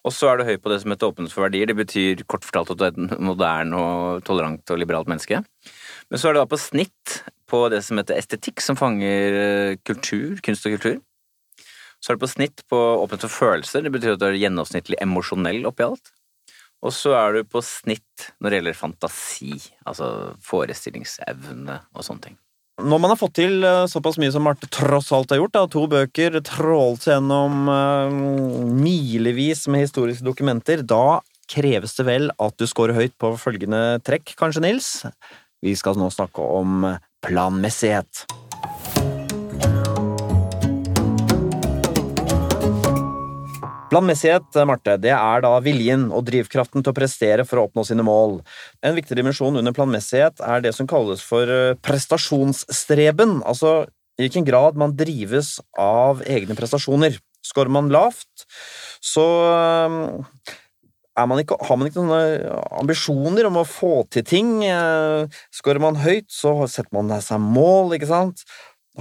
[0.01, 1.69] Og så er du høy på det som heter åpenhet for verdier.
[1.69, 5.43] Det betyr kort fortalt at du er et moderne og tolerant og liberalt menneske.
[6.09, 9.77] Men så er du da på snitt på det som heter estetikk, som fanger eh,
[9.85, 10.97] kultur, kunst og kultur.
[12.01, 13.85] Så er du på snitt på åpenhet for følelser.
[13.85, 16.13] Det betyr at du er gjennomsnittlig emosjonell oppi alt.
[16.81, 20.07] Og så er du på snitt når det gjelder fantasi, altså
[20.45, 22.39] forestillingsevne og sånne ting.
[22.81, 25.65] Når man har fått til eh, såpass mye som Marte tross alt har gjort, da,
[25.69, 32.65] to bøker, trålt gjennom uh, milevis med historiske dokumenter, da kreves det vel at du
[32.69, 34.91] scorer høyt på følgende trekk, kanskje, Nils?
[35.61, 36.87] Vi skal nå snakke om
[37.21, 38.25] planmessighet.
[43.91, 48.05] Planmessighet, Marte, det er da viljen og drivkraften til å prestere for å oppnå sine
[48.07, 48.37] mål.
[48.87, 53.81] En viktig dimensjon under planmessighet er det som kalles for eh, prestasjonsstreben, altså
[54.15, 57.19] i hvilken grad man drives av egne prestasjoner.
[57.43, 58.45] Skårer man lavt,
[59.03, 62.47] så eh, man ikke, har man ikke noen
[62.79, 64.55] ambisjoner om å få til ting.
[64.71, 68.47] Eh, skårer man høyt, så setter man seg mål, ikke sant?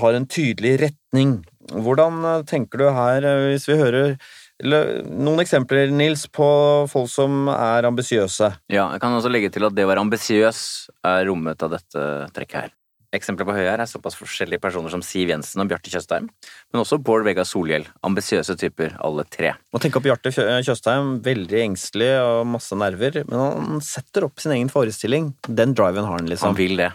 [0.02, 1.38] Har en tydelig retning.
[1.70, 3.22] Hvordan tenker du her,
[3.52, 4.16] hvis vi hører
[4.64, 6.48] noen eksempler, Nils, på
[6.90, 8.52] folk som er ambisiøse?
[8.72, 10.60] Ja, jeg kan også legge til at det å være ambisiøs
[11.06, 12.04] er rommet av dette
[12.36, 12.76] trekket her.
[13.10, 16.28] Eksempler på Høyre er såpass forskjellige personer som Siv Jensen og Bjarte Tjøstheim,
[16.70, 17.88] men også Bård Vegar Solhjell.
[18.06, 19.56] Ambisiøse typer, alle tre.
[19.74, 24.54] Må tenk opp Bjarte Tjøstheim, veldig engstelig og masse nerver, men han setter opp sin
[24.54, 25.32] egen forestilling.
[25.48, 26.52] Den driven har han, liksom.
[26.52, 26.92] Han vil det.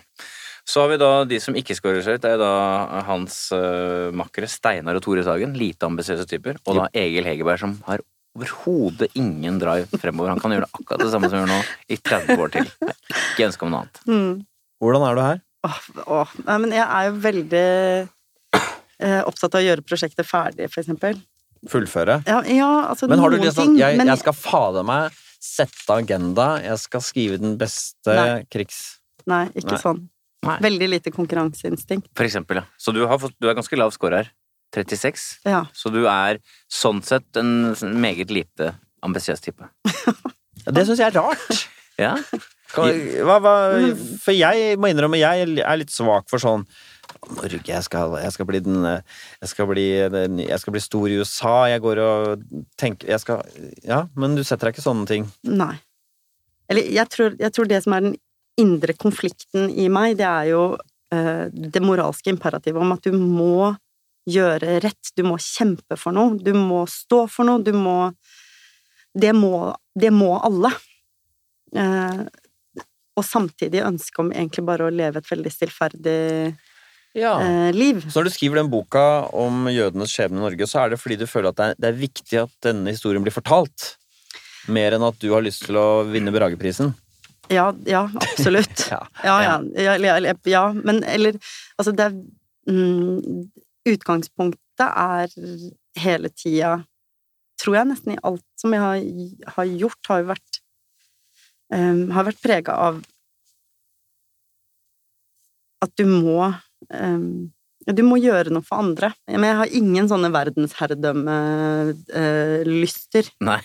[0.66, 2.24] Så har vi da de som ikke skårer seg ut.
[2.24, 5.54] Det er da hans uh, makkere Steinar og Tore Sagen.
[5.58, 6.58] Lite ambisiøse typer.
[6.66, 8.02] Og da Egil Hegerberg, som har
[8.36, 10.34] overhodet ingen drive fremover.
[10.34, 12.72] Han kan gjøre det akkurat det samme som han gjør nå, i 30 år til.
[13.32, 14.02] Ikke ønske om noe annet.
[14.10, 14.34] Mm.
[14.84, 15.44] Hvordan er du her?
[15.66, 15.78] Åh,
[16.18, 16.34] åh.
[16.50, 17.68] Nei, men jeg er jo veldig
[18.60, 21.22] eh, opptatt av å gjøre prosjektet ferdig, for eksempel.
[21.72, 22.20] Fullføre?
[22.28, 25.16] Ja, ja altså men har du noen liksom ting, jeg, men jeg skal fader meg
[25.46, 28.44] sette agenda, jeg skal skrive den beste Nei.
[28.52, 28.84] krigs...
[29.30, 29.82] Nei, ikke Nei.
[29.82, 30.04] sånn.
[30.46, 30.58] Nei.
[30.66, 32.10] Veldig lite konkurranseinstinkt.
[32.18, 32.66] For eksempel, ja.
[32.78, 34.34] Så du, har fått, du er ganske lav score her.
[34.76, 35.24] 36.
[35.48, 35.66] Ja.
[35.74, 38.74] Så du er sånn sett en meget lite
[39.06, 39.70] ambisiøs type.
[40.66, 41.48] Ja, Det syns jeg er rart.
[41.96, 42.18] Ja.
[42.76, 42.90] Hva,
[43.40, 43.52] hva,
[44.20, 46.66] for jeg må innrømme, jeg er litt svak for sånn
[47.38, 51.08] Norge, jeg skal, jeg skal bli den jeg skal bli, den jeg skal bli stor
[51.08, 52.44] i USA, jeg går og
[52.76, 53.48] tenker jeg skal,
[53.88, 55.30] Ja, men du setter deg ikke sånne ting.
[55.48, 55.78] Nei.
[56.68, 58.20] Eller jeg tror, jeg tror det som er den
[58.62, 60.62] indre konflikten i meg, det er jo
[61.14, 63.74] eh, det moralske imperativet om at du må
[64.26, 68.14] gjøre rett, du må kjempe for noe, du må stå for noe, du må
[69.16, 70.74] Det må, det må alle.
[71.72, 72.24] Eh,
[73.16, 76.16] og samtidig ønske om egentlig bare å leve et veldig stillferdig
[77.16, 77.40] Ja.
[77.40, 78.02] eh, liv.
[78.12, 81.16] Så når du skriver den boka om jødenes skjebne i Norge, så er det fordi
[81.22, 83.96] du føler at det er, det er viktig at denne historien blir fortalt.
[84.68, 86.92] Mer enn at du har lyst til å vinne Brageprisen.
[87.50, 88.88] Ja, ja, absolutt.
[88.92, 89.08] Ja.
[89.24, 89.62] Ja,
[89.98, 91.38] ja, ja, men eller
[91.78, 92.14] Altså, det er
[92.70, 93.50] mm,
[93.90, 95.32] Utgangspunktet er
[96.02, 96.78] hele tida
[97.62, 100.62] Tror jeg nesten i alt som jeg har, har gjort, har jo vært
[101.74, 103.04] um, Har vært prega av
[105.86, 106.48] at du må
[106.90, 107.52] um,
[107.94, 109.12] du må gjøre noe for andre.
[109.30, 113.28] Men jeg har ingen sånne verdensherredømme-lyster.
[113.46, 113.60] Nei.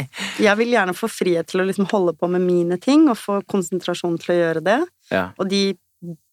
[0.46, 3.34] Jeg vil gjerne få frihet til å liksom holde på med mine ting, og få
[3.50, 4.80] konsentrasjon til å gjøre det.
[5.12, 5.26] ja.
[5.36, 5.62] Og de,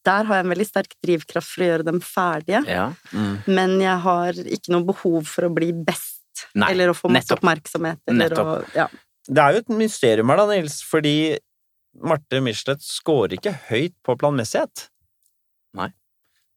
[0.03, 2.59] der har jeg en veldig sterk drivkraft for å gjøre dem ferdige.
[2.67, 2.89] ja.
[3.15, 3.35] Mm.
[3.47, 7.23] Men jeg har ikke noe behov for å bli best, Nei, eller å få masse
[7.29, 7.39] nettopp.
[7.43, 7.99] oppmerksomhet.
[8.11, 8.47] Eller Nettopp.
[8.51, 8.87] Og, ja.
[9.23, 11.15] Det er jo et mysterium her, da, Nils, fordi
[12.03, 14.75] Marte Michelet scorer ikke høyt på planmessighet.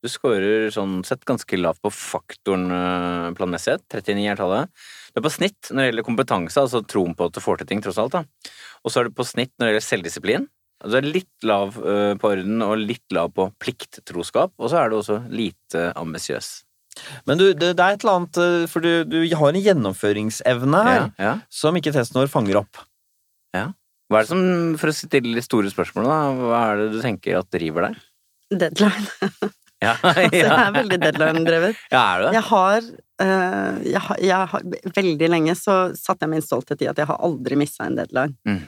[0.07, 3.83] Du scorer sånn sett ganske lavt på faktoren øh, planmessighet.
[3.91, 4.85] 39 er tallet.
[5.11, 7.71] Du er på snitt når det gjelder kompetanse, altså troen på at du får til
[7.73, 8.15] ting, tross alt.
[8.15, 8.53] da.
[8.87, 10.47] Og så er du på snitt når det gjelder selvdisiplin.
[10.85, 14.85] Altså, Du er litt lav øh, på orden og litt lav på plikttroskap, og så
[14.85, 16.53] er du også lite ambisiøs.
[17.27, 20.95] Men du, det, er et eller annet eh, For du, du har en gjennomføringsevne her
[21.03, 21.35] Ja, ja.
[21.53, 22.81] som ikke testen vår fanger opp.
[23.53, 23.67] Ja.
[24.09, 24.47] Hva er det som,
[24.81, 28.03] for å stille de store spørsmålene, da, hva er det du tenker at driver deg?
[28.55, 29.51] Deadline.
[29.85, 31.77] Ja, Så jeg er veldig deadline-drevet.
[31.93, 32.33] ja er du det?
[32.39, 32.87] Jeg har,
[33.23, 34.63] uh, jeg har, jeg har
[34.97, 38.37] Veldig lenge så satte jeg min stolthet i at jeg har aldri missa en deadline.
[38.49, 38.63] Mm.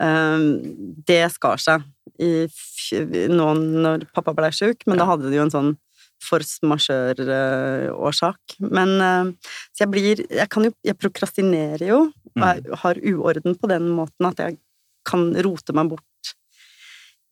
[0.00, 0.44] Um,
[1.08, 1.82] det skar seg
[2.20, 2.46] i,
[3.32, 5.70] nå når pappa ble sjuk, men da hadde det jo en sånn
[6.20, 8.56] force majeure-årsak.
[8.70, 9.30] Men uh,
[9.72, 12.44] Så jeg blir Jeg kan jo Jeg prokrastinerer jo, og Mm.
[12.46, 14.58] jeg har uorden på den måten at jeg
[15.04, 16.28] kan rote meg bort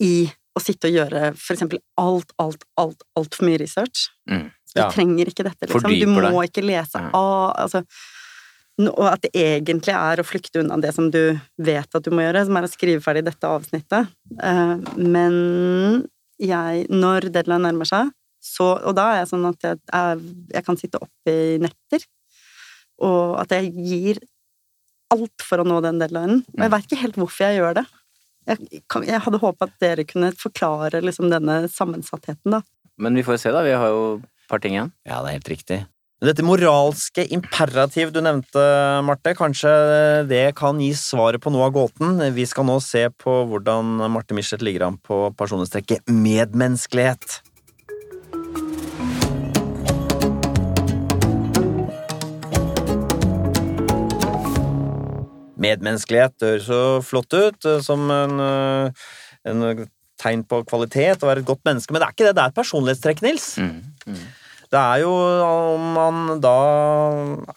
[0.03, 0.26] i
[0.59, 4.09] å sitte og gjøre for eksempel alt, alt, alt, altfor mye research.
[4.31, 4.49] Mm.
[4.75, 5.89] Du trenger ikke dette, liksom.
[5.89, 6.51] Du må deg.
[6.51, 7.09] ikke lese mm.
[7.17, 7.33] av
[7.65, 7.83] altså,
[8.85, 11.23] Og at det egentlig er å flykte unna det som du
[11.57, 14.13] vet at du må gjøre, som er å skrive ferdig dette avsnittet.
[14.39, 15.39] Eh, men
[16.39, 18.15] jeg, når deadline nærmer seg,
[18.49, 20.21] så Og da er jeg sånn at jeg, er,
[20.55, 22.05] jeg kan sitte oppe i netter,
[23.03, 24.21] og at jeg gir
[25.11, 26.45] alt for å nå den deadlinen.
[26.55, 27.85] Og jeg veit ikke helt hvorfor jeg gjør det.
[28.49, 32.63] Jeg, kan, jeg hadde håpa at dere kunne forklare liksom denne sammensattheten, da.
[32.99, 33.63] Men vi får jo se, da.
[33.67, 34.93] Vi har jo et par ting igjen.
[35.07, 35.79] Ja, det er helt riktig.
[36.19, 38.63] Dette moralske imperativ du nevnte,
[39.07, 39.71] Marte, kanskje
[40.27, 42.17] det kan gi svaret på noe av gåten.
[42.35, 47.39] Vi skal nå se på hvordan Marte Michelet ligger an på personlighetstrekket medmenneskelighet.
[55.59, 59.07] Medmenneskelighet det høres så flott ut, eh, som en, eh,
[59.51, 59.87] en
[60.19, 62.37] tegn på kvalitet, å være et godt menneske, men det er ikke det.
[62.37, 63.49] Det er et personlighetstrekk, Nils.
[63.59, 64.21] Mm.
[64.69, 65.13] Det er jo
[65.49, 66.57] om man da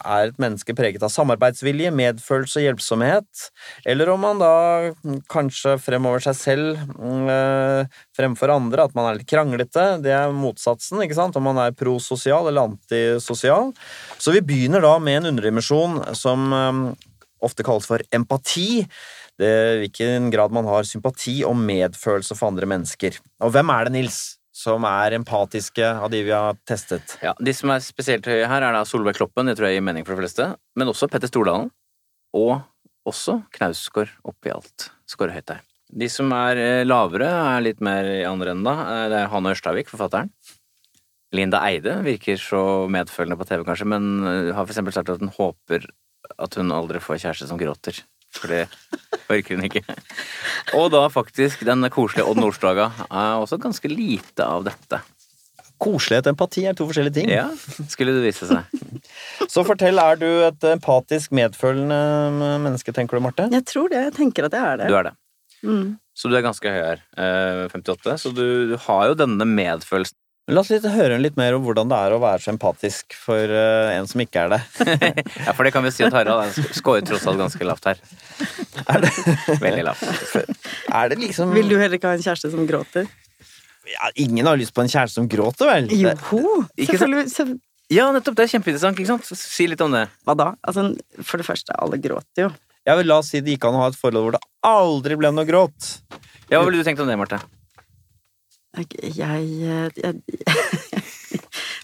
[0.00, 3.42] er et menneske preget av samarbeidsvilje, medfølelse og hjelpsomhet,
[3.84, 4.54] eller om man da
[5.32, 10.00] kanskje fremover seg selv mm, eh, fremfor andre, at man er litt kranglete.
[10.04, 11.36] Det er motsatsen, ikke sant?
[11.36, 13.74] Om man er prososial eller antisosial.
[14.16, 17.08] Så vi begynner da med en underdimensjon som eh,
[17.42, 18.84] ofte kalles for empati.
[19.40, 23.18] Det er hvilken grad man har sympati og medfølelse for andre mennesker.
[23.42, 24.20] Og hvem er det, Nils,
[24.52, 27.16] som er empatiske av de vi har testet?
[27.24, 29.86] Ja, De som er spesielt høye her, er da Solveig Kloppen, det tror jeg gir
[29.88, 30.50] mening for de fleste.
[30.76, 31.70] Men også Petter Stordalen.
[32.36, 32.60] Og
[33.08, 34.90] også Knausgård oppi alt.
[35.10, 35.62] Skårer høyt der.
[35.92, 38.76] De som er eh, lavere, er litt mer i andre enden, da.
[38.88, 40.30] Eh, Det er Hanne Ørstavik, forfatteren.
[41.32, 42.60] Linda Eide virker så
[42.92, 45.84] medfølende på TV, kanskje, men eh, har for eksempel sagt at hun håper
[46.38, 48.02] at hun aldri får kjæreste som gråter.
[48.32, 48.62] For det
[49.28, 49.82] orker hun ikke.
[50.78, 55.02] Og da faktisk den koselige Odd Nordstoga er også ganske lite av dette.
[55.82, 57.32] Koselighet og empati er to forskjellige ting.
[57.34, 57.48] Ja,
[57.90, 58.70] skulle det vise seg.
[59.50, 61.98] Så fortell, er du et empatisk, medfølende
[62.62, 63.48] menneske, tenker du, Marte?
[63.52, 64.04] Jeg tror det.
[64.06, 64.88] Jeg tenker at jeg er det.
[64.92, 65.14] Du er det.
[65.66, 65.88] Mm.
[66.16, 67.02] Så du er ganske høy her.
[67.18, 68.16] eh, 58.
[68.22, 70.16] Så du, du har jo denne medfølelsen.
[70.50, 73.46] La oss litt, høre litt mer om hvordan det er å være så empatisk for
[73.54, 74.60] uh, en som ikke er det.
[75.46, 78.00] Ja, for det kan vi si at Harald er- scorer tross alt ganske lavt her.
[79.62, 80.02] Veldig lavt.
[80.90, 83.06] Er det liksom Vil du heller ikke ha en kjæreste som gråter?
[83.92, 85.88] ja, Ingen har lyst på en kjæreste som gråter, vel?
[85.94, 86.58] Joho Jo!
[86.90, 87.56] Selvfølgelig.
[87.92, 88.34] Ja, nettopp.
[88.38, 88.98] Det er kjempeinteressant.
[88.98, 89.26] ikke sant?
[89.38, 90.06] Si litt om det.
[90.26, 90.50] Hva da?
[90.66, 90.88] Altså,
[91.22, 92.52] for det første, alle gråter jo.
[92.88, 95.18] Jeg vil la oss si det gikk an å ha et forhold hvor det aldri
[95.20, 95.90] ble noe gråt.
[96.50, 97.38] Ja, Hva ville du tenkt om det, Marte?
[98.72, 100.14] Jeg, jeg, jeg,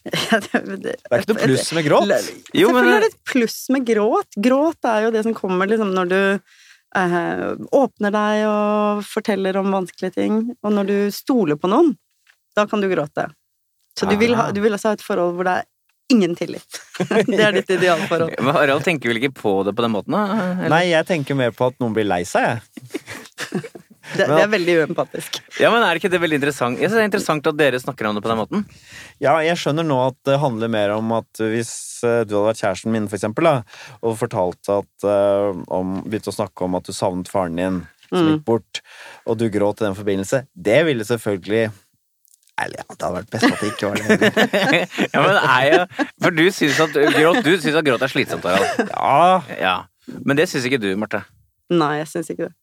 [0.08, 2.08] Det er ikke noe pluss med gråt.
[2.56, 4.38] Jo, men- Selvfølgelig er det et pluss med gråt.
[4.48, 6.20] Gråt er jo det som kommer liksom når du
[6.96, 7.42] eh,
[7.76, 11.92] åpner deg og forteller om vanskelige ting, og når du stoler på noen,
[12.56, 13.28] da kan du gråte.
[13.98, 14.52] Så du vil, ha, Ah.
[14.54, 15.66] du vil altså ha et forhold hvor det er
[16.14, 16.78] ingen tillit.
[17.28, 18.32] Det er ditt idealforhold.
[18.40, 20.14] Men Harald tenker vel ikke på det på den måten?
[20.16, 20.22] da?
[20.56, 20.70] Eller?
[20.72, 22.62] Nei, jeg tenker mer på at noen blir lei seg, jeg.
[24.16, 25.40] Det, det er veldig uempatisk.
[25.60, 26.78] Ja, men Er ikke det veldig interessant?
[26.80, 28.64] Jeg synes det er interessant at dere snakker om det på den måten.
[29.20, 31.72] Ja, jeg skjønner nå at det handler mer om at hvis
[32.06, 33.54] eh, du hadde vært kjæresten min, for eksempel, da,
[34.02, 37.86] og fortalt at eh, om, Begynte å snakke om at du savnet faren din som
[38.08, 38.28] Mm.
[38.38, 38.78] gikk bort,
[39.28, 41.66] og du gråt i den forbindelse, det ville selvfølgelig
[42.58, 44.30] Eller ja, det hadde vært best at det ikke var det.
[45.12, 48.48] ja, men er jeg, For du syns at gråt, du synes at gråt er slitsomt,
[48.48, 48.88] Harald.
[48.94, 49.74] Ja, Ja.
[50.24, 51.20] Men det syns ikke du, Marte.
[51.68, 52.54] Nei, jeg syns ikke det.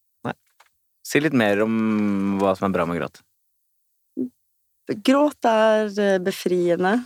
[1.06, 1.76] Si litt mer om
[2.42, 3.22] hva som er bra med gråt.
[5.06, 6.98] Gråt er eh, befriende,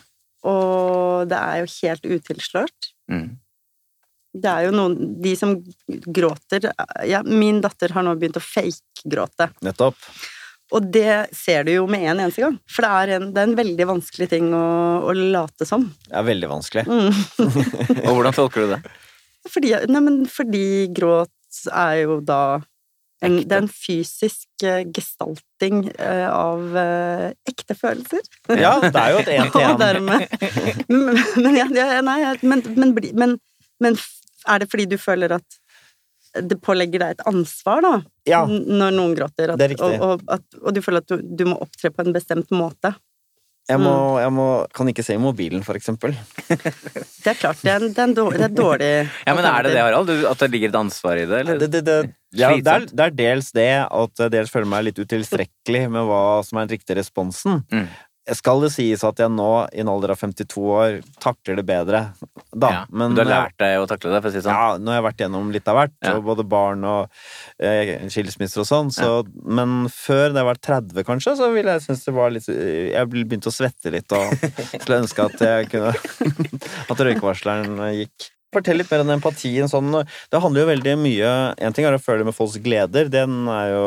[0.47, 2.91] og det er jo helt utilslørt.
[3.11, 3.29] Mm.
[4.39, 5.55] Det er jo noen De som
[5.89, 6.67] gråter
[7.09, 9.49] ja, Min datter har nå begynt å fake-gråte.
[9.65, 9.97] nettopp.
[10.69, 12.59] Og det ser du jo med en eneste gang.
[12.69, 14.65] For det er en, det er en veldig vanskelig ting å,
[15.01, 15.87] å late som.
[16.05, 16.83] Det er veldig vanskelig.
[16.85, 17.23] Mm.
[18.05, 18.79] Og hvordan tolker du det?
[19.49, 22.59] Fordi, nei, men fordi gråt er jo da
[23.25, 28.23] en, det er en fysisk eh, gestalting eh, av eh, ekte følelser.
[28.63, 30.05] Ja, det er jo et Og én-til-én.
[30.89, 33.35] Men, men, ja, nei, men, men, men,
[33.83, 33.97] men
[34.47, 35.59] er det fordi du føler at
[36.45, 37.93] det pålegger deg et ansvar, da?
[38.29, 39.55] Ja, Når noen gråter?
[39.55, 39.63] At.
[39.81, 42.93] Og, og, at, og du føler at du, du må opptre på en bestemt måte?
[43.69, 46.15] Jeg, må, jeg må, kan ikke se i mobilen, for eksempel.
[46.49, 48.89] Det er klart, det er, en- det er, en dårlig, det er dårlig
[49.27, 50.09] Ja, men Er det det, Harald?
[50.31, 51.41] At det ligger et ansvar i det?
[51.43, 51.59] Eller?
[51.61, 51.97] Det, det, det,
[52.39, 56.07] ja, det, er, det er dels det at jeg dels føler meg litt utilstrekkelig med
[56.09, 57.61] hva som er den riktige responsen.
[57.73, 57.85] Mm.
[58.37, 62.01] Skal det sies at jeg nå, i en alder av 52 år, takler det bedre,
[62.53, 62.69] da.
[62.73, 64.21] Ja, Men du har lært deg å takle det?
[64.21, 64.53] for å si det sånn.
[64.57, 66.13] ja, nå har jeg vært gjennom litt av hvert, Ja.
[66.17, 67.09] og både barn og
[67.59, 69.11] eh, skilsmisser og sånn, så,
[69.45, 73.09] men før da jeg var 30 kanskje, så ville jeg synes det var litt Jeg
[73.11, 74.33] begynte å svette litt og
[74.79, 75.93] skulle ønske at jeg kunne
[76.91, 78.29] At røykevarsleren gikk.
[78.53, 79.67] Fortell litt mer om empatien.
[79.69, 81.27] Sånn, det handler jo veldig mye
[81.61, 83.83] En ting er å føle med folks gleder, den er jo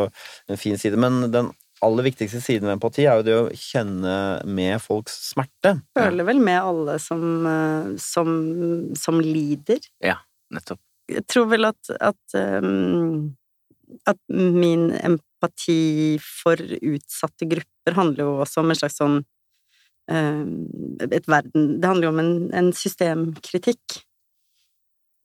[0.52, 1.50] en fin side, men den
[1.82, 4.14] aller viktigste siden ved empati er jo det å kjenne
[4.46, 5.76] med folks smerte.
[5.98, 8.32] føler vel med alle som, eh, som,
[8.98, 9.82] som lider.
[10.04, 10.20] Ja,
[10.54, 10.80] nettopp.
[11.10, 13.34] jeg tror vel at, at, um,
[14.08, 20.46] at min empati for utsatte grupper handler jo også om en slags sånn um,
[21.02, 24.02] et verden Det handler jo om en, en systemkritikk.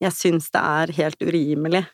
[0.02, 1.86] Jeg syns det er helt urimelig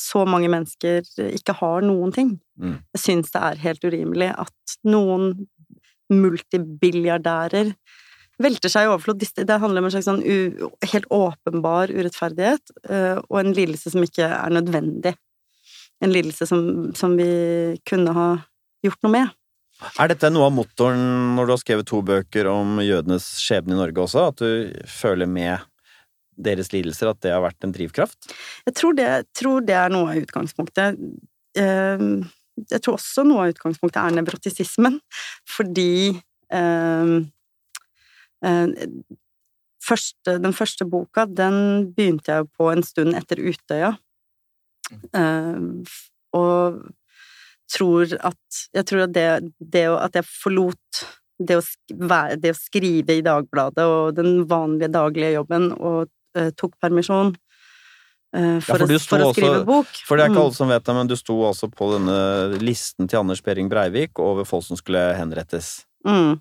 [0.00, 1.04] så mange mennesker
[1.36, 2.30] ikke har noen ting.
[2.56, 2.78] Mm.
[2.96, 5.34] Jeg syns det er helt urimelig at noen
[6.10, 7.74] multibilliardærer
[8.40, 9.20] velter seg i overflod.
[9.20, 10.22] Det handler om en slags sånn
[10.92, 15.14] helt åpenbar urettferdighet uh, og en lidelse som ikke er nødvendig.
[16.00, 16.62] En lidelse som,
[16.96, 17.28] som vi
[17.88, 18.30] kunne ha
[18.84, 19.36] gjort noe med.
[20.00, 23.78] Er dette noe av motoren når du har skrevet to bøker om jødenes skjebne i
[23.78, 24.26] Norge også?
[24.32, 25.60] At du føler med
[26.44, 28.30] deres lidelser, at det har vært en drivkraft?
[28.68, 31.00] Jeg tror det, tror det er noe av utgangspunktet.
[31.58, 32.22] Uh,
[32.70, 35.00] jeg tror også noe av utgangspunktet er nevrotisismen,
[35.48, 36.12] fordi
[36.52, 37.18] uh,
[39.84, 43.94] første, den første boka, den begynte jeg på en stund etter Utøya.
[46.36, 46.80] og
[47.70, 49.26] tror at Jeg tror at det,
[49.58, 51.02] det at jeg forlot
[51.40, 51.62] det å,
[52.36, 56.10] det å, skrive i Dagbladet og den vanlige daglige jobben og uh,
[56.56, 57.32] tok permisjon
[58.30, 59.88] for, ja, for, å, for å, skrive også, bok.
[60.06, 60.44] For det er ikke Mm.
[60.44, 64.20] alle som vet det, men du sto også på denne listen til Anders Behring Breivik
[64.22, 65.80] over folk som skulle henrettes.
[66.06, 66.36] Mm.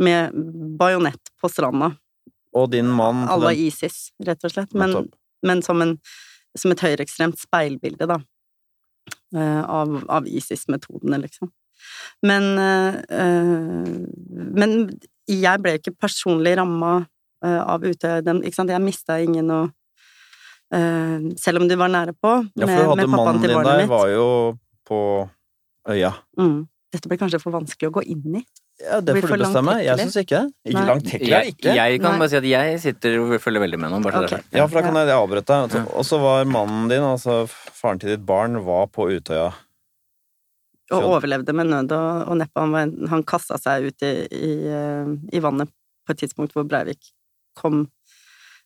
[0.00, 0.32] Med
[0.80, 1.90] bajonett på stranda.
[2.56, 4.72] Og din mann Alla den- ISIS, rett og slett.
[4.72, 5.10] Men,
[5.44, 5.98] men som, en,
[6.56, 8.16] som et høyreekstremt speilbilde, da.
[9.36, 11.50] eh, Av, av ISIS-metodene, liksom.
[12.24, 14.06] Men eh, eh,
[14.56, 14.76] Men
[15.28, 17.02] jeg ble ikke personlig ramma
[17.48, 18.20] av Utøya.
[18.24, 18.70] Den- Ikke sant?
[18.70, 19.70] Jeg mista ingen og
[20.74, 23.24] uh, Selv om de var nære på, med, Ja, for med, du hadde med pappaen
[23.24, 23.88] mannen din der, mitt.
[23.88, 25.00] var jo på
[25.88, 26.12] øya.
[26.38, 26.66] Mm.
[26.94, 28.44] Dette blir kanskje for vanskelig å gå inn i.
[28.82, 29.74] Ja, det får du bestemme.
[29.84, 30.52] Jeg syns ikke det.
[30.66, 30.86] Ikke Nei.
[30.88, 31.74] langtekkelig er ikke.
[31.78, 32.18] jeg kan Nei.
[32.18, 34.00] bare si at jeg sitter og følger veldig med nå.
[34.02, 34.34] Bare så det Ok.
[34.34, 34.48] sagt.
[34.58, 35.58] Ja, for da kan jeg avbryte
[35.94, 39.52] Og så var mannen din, altså faren til ditt barn, var på Utøya.
[40.92, 42.60] Og overlevde med nød og, og neppe.
[42.60, 45.70] Han, var, han kasta seg ut i, i, eh, i vannet
[46.04, 47.12] på et tidspunkt hvor Breivik
[47.58, 47.84] kom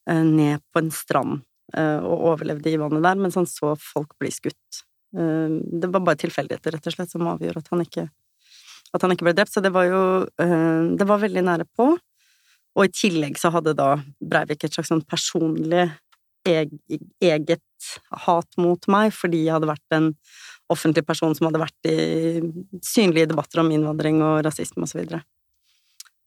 [0.09, 1.41] eh, ned på en strand
[1.77, 4.83] eh, og overlevde i vannet der, mens han så folk bli skutt.
[5.17, 8.09] Eh, Det var bare tilfeldigheter, rett og slett, som avgjorde at han ikke,
[8.95, 9.55] at han ikke ble drept.
[9.55, 10.03] Så det var jo
[10.99, 11.93] Det var veldig nære på.
[12.79, 15.89] Og i tillegg så hadde da Breivik et slags sånn personlig
[16.49, 17.89] eget
[18.25, 20.13] hat mot meg, fordi jeg hadde vært en
[20.73, 22.41] offentlig person som hadde vært i
[22.85, 25.23] synlige debatter om innvandring og rasisme og så videre.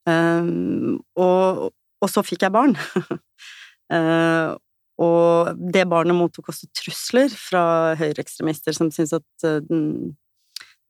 [0.09, 1.69] Um, og,
[2.01, 2.75] og så fikk jeg barn.
[3.91, 4.57] Uh,
[5.05, 7.63] og det barnet mottok også trusler fra
[7.99, 10.09] høyreekstremister som syntes at uh,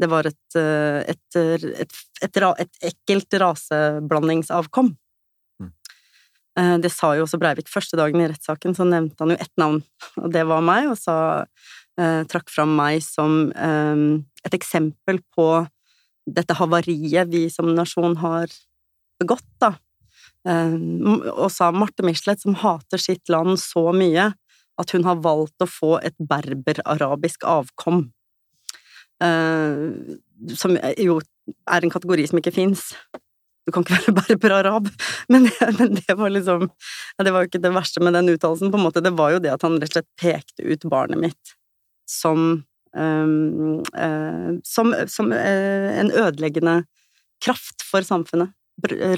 [0.02, 4.96] det var et, uh, et, et, et, ekkelt raseblandingsavkom.
[5.62, 5.72] Mm.
[6.84, 9.80] Det sa jo også Breivik første dagen i rettssaken, så nevnte han jo ett navn,
[10.24, 11.46] og det var meg, og sa
[12.32, 15.46] trakk fram meg som et eksempel på
[16.26, 18.50] dette havariet vi som nasjon har
[19.22, 19.76] begått, da.
[20.50, 20.78] Eh,
[21.32, 24.32] og sa Marte Michelet, som hater sitt land så mye
[24.82, 28.08] at hun har valgt å få et berberarabisk avkom.
[29.22, 29.76] Eh,
[30.58, 31.20] som jo
[31.70, 32.88] er en kategori som ikke fins.
[33.68, 34.90] Du kan ikke være berberarab.
[35.30, 36.70] Men, men det var liksom
[37.22, 39.04] Det var jo ikke det verste med den uttalelsen, på en måte.
[39.06, 41.58] Det var jo det at han rett og slett pekte ut barnet mitt
[42.10, 42.64] som
[42.98, 46.82] eh, som, som en ødeleggende
[47.44, 48.56] kraft for samfunnet.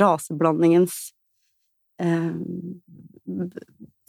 [0.01, 1.12] Raseblandingens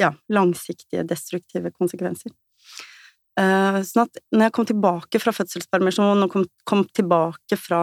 [0.00, 2.32] ja, langsiktige, destruktive konsekvenser.
[3.40, 7.82] Eh, sånn at når jeg kom tilbake fra fødselspermisjon og kom, kom tilbake fra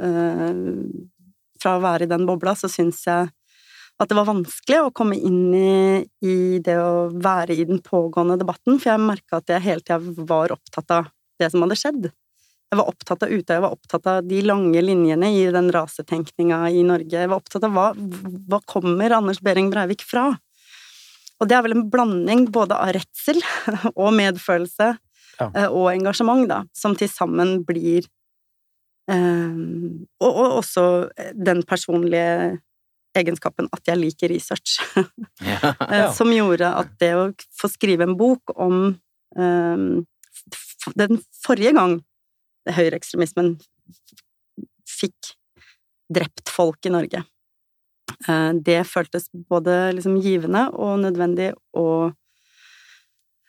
[0.00, 0.62] eh,
[1.62, 3.30] fra å være i den bobla, så syns jeg
[4.00, 8.38] at det var vanskelig å komme inn i, i det å være i den pågående
[8.40, 12.08] debatten, for jeg merka at jeg hele tida var opptatt av det som hadde skjedd.
[12.72, 16.62] Jeg var opptatt av Utøya, jeg var opptatt av de lange linjene i den rasetenkninga
[16.72, 17.12] i Norge.
[17.12, 17.90] Jeg var opptatt av hva,
[18.48, 20.30] hva kommer Anders Behring Breivik fra?
[21.42, 23.42] Og det er vel en blanding både av redsel
[24.00, 24.92] og medfølelse
[25.40, 25.46] Ja.
[25.56, 28.04] eh, og engasjement, da, som til sammen blir
[29.10, 29.56] eh,
[30.22, 30.84] og, og også
[31.34, 32.60] den personlige
[33.16, 34.78] egenskapen at jeg liker research.
[35.44, 35.74] Ja.
[35.88, 36.08] Eh, Ja.
[36.16, 37.26] Som gjorde at det å
[37.58, 38.94] få skrive en bok om
[39.36, 39.84] eh,
[41.00, 41.98] den forrige gang
[42.70, 43.54] høyreekstremismen
[44.88, 45.34] fikk
[46.12, 47.22] drept folk i Norge,
[48.28, 52.12] eh, det føltes både liksom givende og nødvendig, og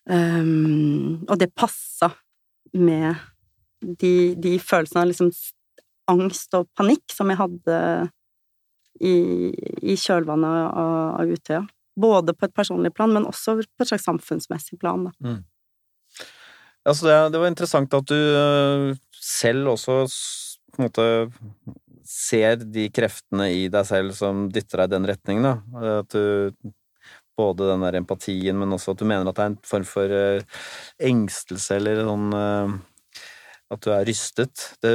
[0.10, 2.12] um, Og det passa
[2.74, 3.16] med
[3.80, 5.32] de, de følelsene av liksom
[6.12, 7.78] angst og panikk som jeg hadde
[9.04, 9.14] i,
[9.82, 11.64] i kjølvannet av, av Utøya.
[12.00, 15.08] Både på et personlig plan, men også på et slags samfunnsmessig plan.
[15.08, 15.14] Da.
[16.90, 20.04] Altså det, det var interessant at du øh, selv også
[20.74, 21.08] på en måte
[22.08, 25.92] ser de kreftene i deg selv som dytter deg i den retningen, da.
[26.02, 26.74] At du
[27.40, 30.18] både den der empatien, men også at du mener at det er en form for
[30.18, 30.66] øh,
[31.02, 32.76] engstelse eller sånn øh,
[33.74, 34.54] At du er rystet.
[34.86, 34.92] Det,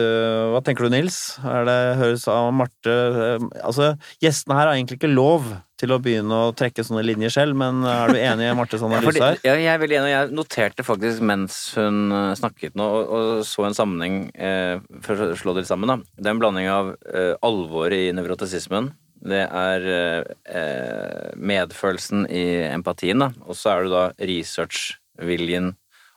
[0.53, 1.39] hva tenker du, Nils?
[1.43, 5.49] Er det høres av Marte øh, Altså, gjestene her har egentlig ikke lov
[5.79, 9.23] til å begynne å trekke sånne linjer selv, men er du enig i Martes analyse
[9.23, 9.39] her?
[9.47, 13.13] ja, jeg er veldig enig, og jeg noterte faktisk mens hun eh, snakket nå, og,
[13.19, 15.99] og så en sammenheng eh, For å slå det sammen, da.
[16.19, 18.91] Det er en blanding av eh, alvoret i nevrotisismen.
[19.29, 23.33] Det er eh, eh, medfølelsen i empatien, da.
[23.47, 25.73] Og så er det da researchviljen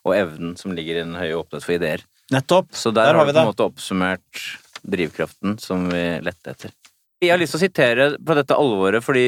[0.06, 2.04] og evnen som ligger i den høye åpenhet for ideer.
[2.34, 2.72] Nettopp!
[2.78, 3.52] Så der, Der har har vi vi på en det.
[3.54, 4.44] måte oppsummert
[4.82, 6.72] drivkraften som vi lette etter.
[7.22, 9.26] Jeg har lyst til å sitere på dette alvoret, fordi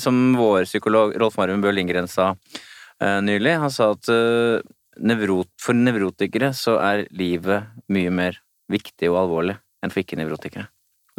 [0.00, 4.62] som vår psykolog Rolf Marvin Bø Lindgren sa uh, nylig, han sa at uh,
[5.02, 8.38] nevrot, for nevrotikere så er livet mye mer
[8.70, 10.68] viktig og alvorlig enn for ikke-nevrotikere.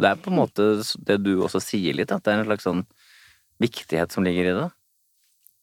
[0.00, 0.70] Det er på en måte
[1.06, 2.80] det du også sier litt, at det er en slags sånn
[3.62, 4.68] viktighet som ligger i det.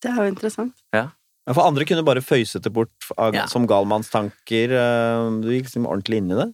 [0.06, 0.78] Det er jo interessant.
[0.96, 1.08] Ja,
[1.52, 3.48] For andre kunne bare føyset det bort av, Ja.
[3.50, 4.72] som galmannstanker.
[4.78, 6.48] eh, Du gikk liksom ordentlig inn i det.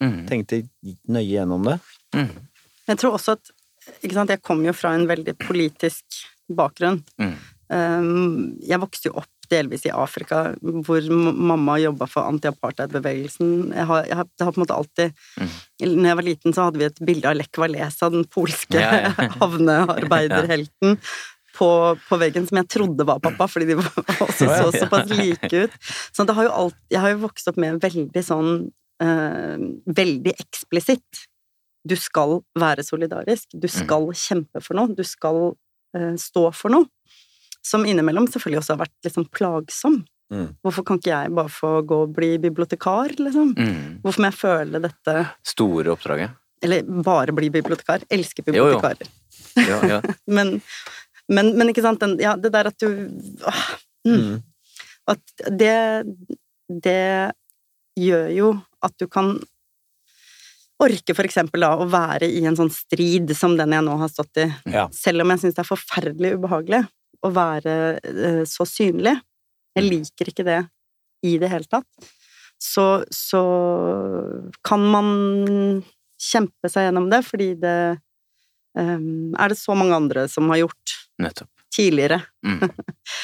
[0.00, 0.26] Mm.
[0.30, 0.62] Tenkte
[1.10, 1.76] nøye gjennom det.
[2.14, 2.30] Mm.
[2.86, 3.54] Jeg tror også at
[4.02, 7.04] ikke sant, Jeg kommer jo fra en veldig politisk bakgrunn.
[7.22, 7.34] Mm.
[7.70, 10.40] Um, Jeg vokste jo opp delvis i Afrika,
[10.86, 13.70] hvor mamma jobba for anti-apartheid-bevegelsen.
[13.76, 15.50] Jeg har, jeg har, har på en måte alltid Mm.
[16.00, 18.92] Når jeg var liten, så hadde vi et bilde av Lech Walesa, den polske Ja,
[19.04, 19.26] ja.
[19.42, 20.96] havnearbeiderhelten,
[21.56, 21.68] på,
[22.08, 23.76] på veggen som jeg trodde var pappa, fordi de
[24.26, 25.76] også så såpass like ut.
[26.16, 28.50] Så det har alt, jeg har jo vokst opp med veldig sånn
[29.04, 29.66] eh,
[30.00, 31.26] Veldig eksplisitt.
[31.86, 33.54] Du skal være solidarisk.
[33.54, 34.90] Du skal kjempe for noe.
[34.96, 35.40] Du skal
[35.96, 36.88] eh, stå for noe.
[37.66, 40.00] Som innimellom selvfølgelig også har vært liksom plagsom.
[40.32, 40.48] Mm.
[40.62, 43.52] Hvorfor kan ikke jeg bare få gå og bli bibliotekar, liksom?
[43.54, 44.00] Mm.
[44.02, 45.14] Hvorfor må jeg føle dette
[45.46, 46.34] Store oppdraget.
[46.66, 48.02] Eller bare bli bibliotekar.
[48.10, 48.78] Elsker Jo, jo.
[48.80, 49.10] bibliotekarer.
[49.66, 50.00] Ja, ja.
[50.36, 50.60] Men,
[51.28, 52.86] men, men ikke sant, den, ja, det der at du
[53.46, 53.64] åh,
[54.06, 54.36] mm, Mm.
[55.10, 56.06] At det
[56.82, 57.32] Det
[57.98, 58.48] gjør jo
[58.82, 59.36] at du kan
[60.82, 64.10] orke for eksempel da å være i en sånn strid som den jeg nå har
[64.12, 64.86] stått i, Ja.
[64.92, 66.82] selv om jeg syns det er forferdelig ubehagelig
[67.24, 69.16] å være uh, så synlig.
[69.76, 70.60] Jeg liker ikke det
[71.24, 71.88] i det hele tatt.
[72.60, 73.40] Så, så
[74.64, 75.08] kan man
[76.20, 77.76] kjempe seg gjennom det, fordi det
[78.76, 81.50] um, er det så mange andre som har gjort Nettopp.
[81.72, 82.22] tidligere.
[82.44, 82.60] Mm.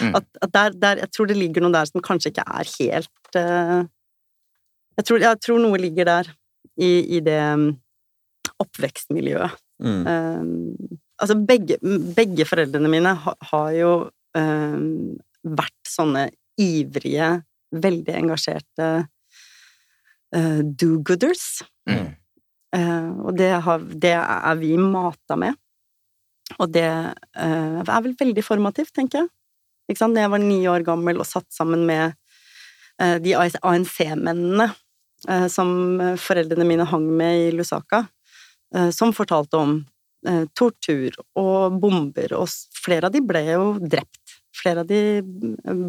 [0.01, 0.15] Mm.
[0.15, 3.37] At, at der, der, jeg tror det ligger noe der som kanskje ikke er helt
[3.37, 3.83] uh,
[4.97, 6.31] jeg, tror, jeg tror noe ligger der
[6.81, 7.69] i, i det mm,
[8.63, 9.59] oppvekstmiljøet.
[9.83, 10.03] Mm.
[10.07, 11.79] Um, altså begge,
[12.17, 13.93] begge foreldrene mine har, har jo
[14.39, 14.87] um,
[15.43, 16.29] vært sånne
[16.61, 17.35] ivrige,
[17.73, 18.89] veldig engasjerte
[20.37, 21.63] uh, do-gooders.
[21.91, 22.09] Mm.
[22.73, 25.59] Uh, og det, har, det er vi mata med.
[26.61, 29.33] Og det uh, er vel veldig formativt, tenker jeg.
[29.91, 30.17] Ikke sant?
[30.17, 32.15] Da jeg var ni år gammel og satt sammen med
[33.03, 34.69] eh, de ANC-mennene
[35.49, 35.71] som
[36.19, 38.07] foreldrene mine hang med i Lusaka,
[38.75, 39.77] eh, som fortalte om
[40.29, 44.39] eh, tortur og bomber, og flere av de ble jo drept.
[44.57, 45.87] Flere av de eh,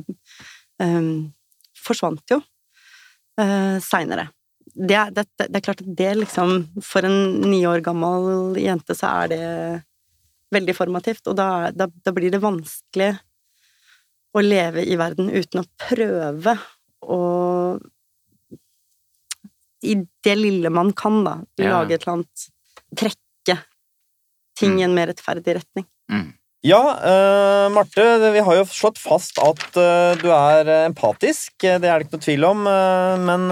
[0.84, 1.10] eh,
[1.84, 4.30] forsvant jo uh, seinere.
[4.74, 9.10] Det, det, det er klart at det liksom For en ni år gammel jente så
[9.20, 9.42] er det
[10.56, 13.12] veldig formativt, og da, da, da blir det vanskelig
[14.34, 16.56] å leve i verden uten å prøve
[17.04, 17.20] å
[19.84, 21.80] I det lille man kan, da, Ja.
[21.82, 22.48] lage et eller annet
[22.96, 23.58] Trekke
[24.60, 25.86] ting i en mer rettferdig retning.
[26.12, 26.28] Mm.
[26.64, 31.52] Ja, uh, Marte, vi har jo slått fast at uh, du er empatisk.
[31.66, 32.62] eh, Det er det ikke noe tvil om.
[32.70, 33.50] Uh, men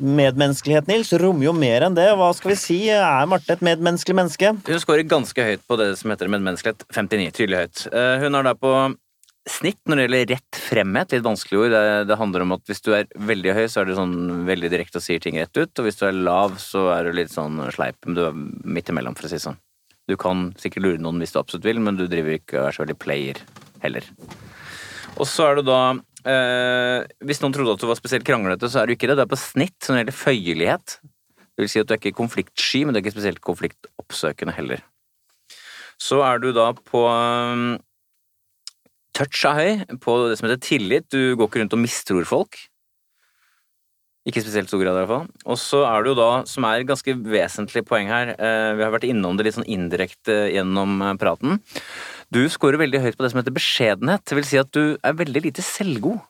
[0.00, 2.06] medmenneskelighet, Nils, rommer jo mer enn det.
[2.18, 2.78] Hva skal vi si?
[2.90, 4.54] Er Marte et medmenneskelig menneske?
[4.66, 6.86] Hun scorer ganske høyt på det som heter medmenneskelighet.
[6.94, 7.84] 59, tydelig høyt.
[7.92, 8.72] Eh, Hun er da på
[9.50, 11.12] snitt når det gjelder rett fremhet.
[11.12, 11.74] Litt vanskelig ord.
[11.74, 14.16] Det, det handler om at hvis du er veldig høy, så er du sånn
[14.48, 15.72] veldig direkte og sier ting rett ut.
[15.72, 18.00] Og hvis du er lav, så er du litt sånn sleip.
[18.06, 18.40] Men du er
[18.76, 19.60] midt imellom, for å si det sånn.
[20.08, 22.76] Du kan sikkert lure noen hvis du absolutt vil, men du driver ikke og er
[22.76, 23.40] så veldig player
[23.84, 24.08] heller.
[25.14, 25.80] Og så er du da
[26.26, 29.16] eh, Hvis noen trodde at du var spesielt kranglete, så er du ikke det.
[29.20, 30.98] Du er på snitt når det gjelder føyelighet.
[31.54, 34.82] Det vil si at du er ikke konfliktsky, men du er ikke spesielt konfliktoppsøkende heller.
[36.02, 37.76] Så er du da på um,
[39.14, 41.08] touch er høy, på det som heter tillit.
[41.12, 42.58] Du går ikke rundt og mistror folk.
[44.24, 45.26] Ikke i spesielt stor grad, i hvert fall.
[45.52, 48.84] Og så er det jo da, som er et ganske vesentlig poeng her, eh, vi
[48.84, 51.60] har vært innom det litt sånn indirekte gjennom eh, praten,
[52.32, 54.24] Du scorer veldig høyt på det som heter beskjedenhet.
[54.24, 56.22] Det vil si at du er veldig lite selvgod.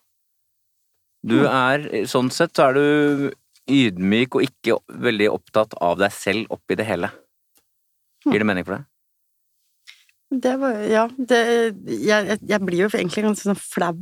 [1.24, 3.30] Du er Sånn sett så er du
[3.70, 4.76] ydmyk og ikke
[5.07, 7.09] veldig opptatt av deg selv oppi det hele.
[8.26, 8.91] Gir det mening for deg?
[10.41, 11.41] Det var Ja, det
[11.87, 13.95] Jeg, jeg, jeg blir jo egentlig ganske sånn flau.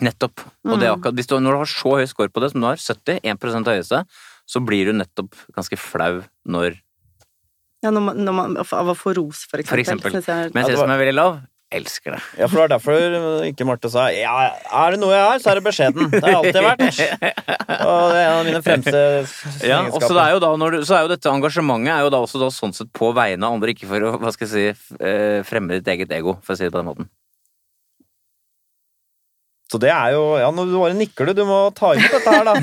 [0.00, 0.40] Nettopp.
[0.64, 1.00] Og det er Mm.
[1.00, 3.18] akkurat, hvis du, når du har så høy score på det som du har, 70,
[3.24, 4.04] 1% høyeste,
[4.46, 6.78] så blir du nettopp ganske flau når
[7.82, 9.70] Ja, når man, når man, av å få ros, for eksempel.
[9.78, 10.12] For eksempel.
[10.12, 11.36] Men jeg, ser det jeg som er veldig lav,
[11.74, 12.20] elsker det.
[12.38, 15.52] Ja, for det var derfor ikke Marte sa ja, er det noe jeg har, så
[15.52, 16.08] er det beskjeden.
[16.14, 17.00] Det har jeg alltid vært.
[17.88, 19.02] Og det er en av mine fremste
[19.68, 22.12] Ja, og så er jo da, når du, så er jo dette engasjementet er jo
[22.14, 24.76] da også da sånn sett på vegne av andre, ikke for å hva skal jeg
[24.78, 27.10] si, eh, fremme ditt eget ego, for å si det på den måten.
[29.68, 31.34] Så det er jo Ja, nå du bare nikker du.
[31.36, 32.54] Du må ta imot dette her, da.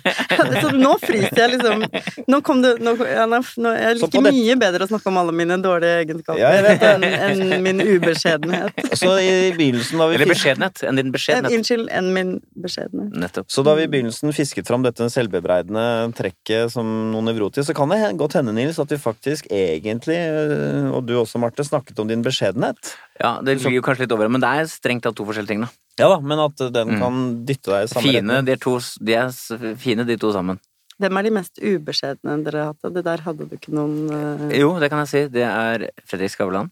[0.62, 1.82] så nå fryser jeg liksom
[2.30, 5.18] Nå kom du nå, ja, nå, nå, Jeg liker det- mye bedre å snakke om
[5.18, 8.78] alle mine dårlige egenskaper Ja, enn en min ubeskjedenhet.
[9.00, 10.82] Så i begynnelsen da vi Eller beskjedenhet.
[10.86, 11.56] Enn din Eh, beskjedenhet.
[11.58, 12.30] Unnskyld, enn min
[12.64, 13.18] beskjedenhet.
[13.24, 13.50] Nettopp.
[13.50, 15.84] Så da vi i begynnelsen fisket fram dette selvbebreidende
[16.16, 20.90] trekket som noe nevrotisk, så kan det godt hende, Nils, at vi faktisk egentlig, øh,
[20.94, 22.94] og du også, Marte, snakket om din beskjedenhet.
[23.20, 25.66] Ja, det ligger jo kanskje litt over, men det er strengt tatt to forskjellige ting,
[25.66, 25.70] da.
[26.00, 27.00] Ja da, men at den Mm.
[27.00, 28.46] kan dytte deg i samme Fine, retning.
[28.48, 30.58] de er, to, de er fine, de to sammen.
[30.98, 32.94] Hvem er de mest ubeskjedne dere har hatt?
[32.94, 34.48] Det der hadde du ikke noen uh...
[34.54, 35.22] Jo, det kan jeg si.
[35.34, 36.70] Det er Fredrik Skavlan,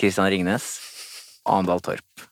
[0.00, 0.68] Christian Ringnes,
[1.48, 2.26] Andal Torp.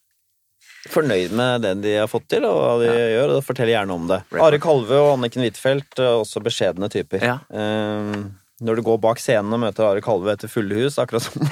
[0.89, 4.07] Fornøyd med det de har fått til, og hva de gjør, og fortell gjerne om
[4.09, 4.23] det.
[4.33, 4.45] Right.
[4.47, 7.25] Are Kalve og Anniken Huitfeldt, øh, også beskjedne typer.
[7.25, 7.35] Ja.
[7.53, 8.31] Um,
[8.65, 11.45] når du går bak scenen og møter Are Kalve etter fulle hus, akkurat som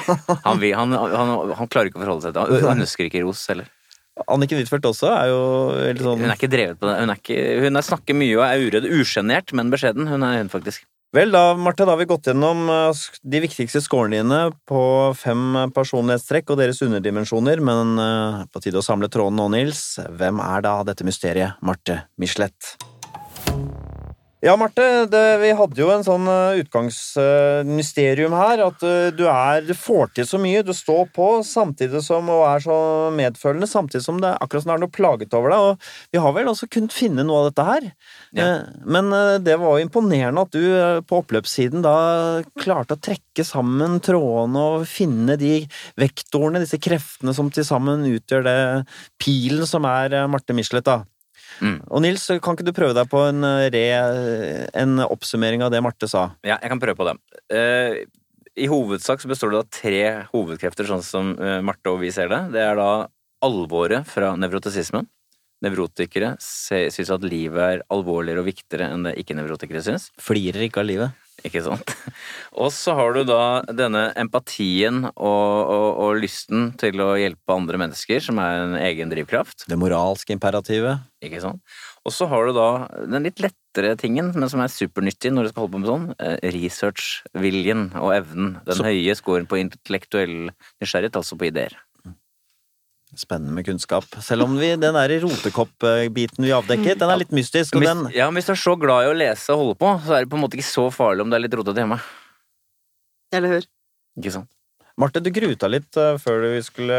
[0.47, 2.63] Han, han, han, han klarer ikke å forholde seg til det.
[2.71, 3.69] Han ønsker ikke ros heller.
[4.25, 5.41] Anniken Huitfeldt også er jo
[5.77, 6.99] veldig sånn Hun er ikke drevet på det.
[7.03, 8.89] Hun, er ikke, hun er snakker mye og er uredd.
[8.97, 10.09] Usjenert, men beskjeden.
[10.09, 10.87] Hun er hun, faktisk.
[11.15, 14.81] Vel da, Marte, da har vi gått gjennom eh, de viktigste scorene dine på
[15.17, 19.85] fem personlighetstrekk og deres underdimensjoner, men eh, på tide å samle tråden nå, Nils.
[20.19, 22.75] Hvem er da dette mysteriet Marte Michelet?
[24.47, 29.65] Ja, Marte, det, vi hadde jo en sånn eh, utgangsmysterium her, at eh, du er
[29.67, 32.77] Du får til så mye, du står på samtidig som og er så
[33.17, 36.37] medfølende, samtidig som det akkurat som det er noe plaget over deg, og vi har
[36.37, 37.89] vel også kunnet finne noe av dette her.
[38.39, 38.47] Ja.
[38.47, 39.11] Eh, Men
[39.43, 41.97] det var jo imponerende at du på oppløpssiden da
[42.63, 45.57] klarte å trekke sammen trådene og finne de
[45.99, 48.59] vektorene, disse kreftene som til sammen utgjør det
[49.19, 51.01] pilen som er Marte Michelet, da.
[51.63, 51.79] Mm.
[51.89, 53.85] Og Nils, kan ikke du prøve deg på en, eh, re,
[54.77, 56.29] en oppsummering av det Marte sa?
[56.47, 57.17] Ja, jeg kan prøve på det.
[57.53, 58.05] Uh,
[58.57, 60.01] I hovedsak så består det av tre
[60.33, 62.43] hovedkrefter, sånn som uh, Marte og vi ser det.
[62.57, 62.91] Det er da
[63.45, 65.09] alvoret fra nevrotisismen.
[65.65, 70.11] Nevrotikere syns at livet er alvorligere og viktigere enn det ikke-nevrotikere syns.
[70.21, 71.26] Flirer ikke av livet.
[71.45, 71.91] Ikke sant?
[72.57, 77.81] Og så har du da denne empatien og, og, og lysten til å hjelpe andre
[77.83, 79.67] mennesker, som er en egen drivkraft.
[79.69, 81.05] Det moralske imperativet.
[81.25, 81.61] Ikke sant?
[82.07, 82.69] Og så har du da
[83.11, 86.07] den litt lettere tingen, men som er supernyttig når du skal holde på med sånn,
[86.23, 88.55] eh, researchviljen og evnen.
[88.65, 91.77] Den Så- høye scoren på intellektuell nysgjerrighet, altså på ideer.
[93.17, 94.05] Spennende med kunnskap.
[94.21, 98.27] Selv om vi, den der rotekopp-biten vi avdekket, den er litt mystisk, og den ja,
[98.29, 100.33] men hvis du er så glad i å lese og holde på, så er det
[100.33, 101.99] på en måte ikke så farlig om det er litt rotete hjemme.
[103.35, 103.67] Eller hør.
[104.21, 104.51] Ikke sant?
[104.97, 106.99] Marte, du gruta litt eh, før vi skulle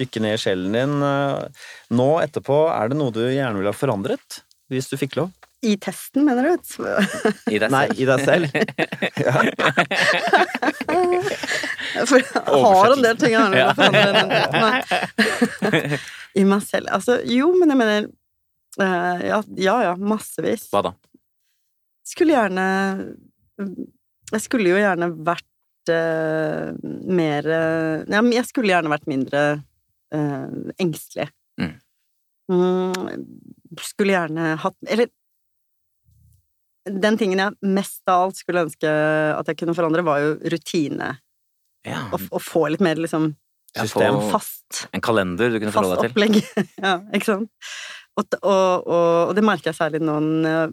[0.00, 0.94] dykke ned i sjelen din.
[1.06, 4.40] Eh, Nå etterpå, er det noe du gjerne ville ha forandret?
[4.72, 5.30] Hvis du fikk lov?
[5.66, 6.54] I testen, mener du?
[7.50, 8.46] I deg Nei, i deg selv.
[12.08, 13.72] For jeg har en del ting jeg gjerne vil Ja.
[13.74, 15.98] forandre.
[16.38, 16.86] I meg selv.
[16.94, 20.68] Altså, jo, men jeg mener eh, ja, ja, ja, massevis.
[20.70, 20.92] Hva da?
[22.06, 22.66] Skulle gjerne
[24.32, 26.72] Jeg skulle jo gjerne vært uh,
[27.08, 29.42] mer eh, Ja, men jeg skulle gjerne vært mindre
[30.14, 30.48] uh,
[30.78, 31.28] engstelig.
[31.60, 31.74] Mm.
[32.48, 32.92] Mm,
[33.84, 35.08] skulle gjerne hatt Eller
[36.90, 38.92] den tingen jeg mest av alt skulle ønske
[39.34, 41.12] at jeg kunne forandre, var jo rutine.
[41.86, 43.30] Ja, Å, å få litt mer liksom
[43.76, 44.18] system.
[44.32, 46.40] fast, En kalender du kunne forholde deg til.
[46.42, 46.68] Fast opplegg.
[46.86, 47.50] ja, ikke sant?
[48.18, 50.72] Og, og, og, og det merker jeg særlig når jeg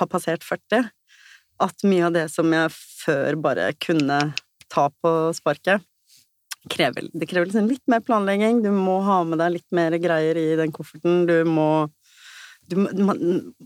[0.00, 0.88] har passert 40,
[1.60, 4.18] at mye av det som jeg før bare kunne
[4.70, 5.84] ta på sparket,
[6.70, 8.60] krever, det krever liksom litt mer planlegging.
[8.64, 11.24] Du må ha med deg litt mer greier i den kofferten.
[11.28, 11.88] Du må,
[12.70, 13.20] du man,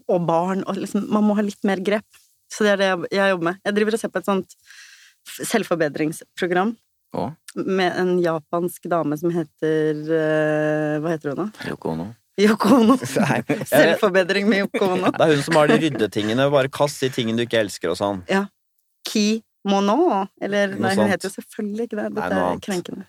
[0.08, 0.64] Og barn.
[0.68, 2.06] Og liksom, man må ha litt mer grep.
[2.52, 3.60] Så det er det jeg, jeg jobber med.
[3.64, 4.58] Jeg driver og ser på et sånt
[5.24, 6.74] selvforbedringsprogram
[7.16, 7.22] Å,
[7.64, 11.46] med en japansk dame som heter uh, Hva heter hun da?
[11.70, 12.10] Yoko Ono.
[12.40, 12.96] Yoko Ono.
[13.70, 15.12] Selvforbedring med Yoko Ono.
[15.14, 16.48] Det er hun som har de ryddetingene.
[16.52, 18.24] Bare kast de tingene du ikke elsker og sånn.
[19.08, 19.26] Ki
[19.64, 20.26] Mono?
[20.42, 21.12] Eller Noe Nei, hun sånt.
[21.14, 22.08] heter jo selvfølgelig ikke det.
[22.18, 22.64] Dette nei, er annet.
[22.66, 23.06] krenkende.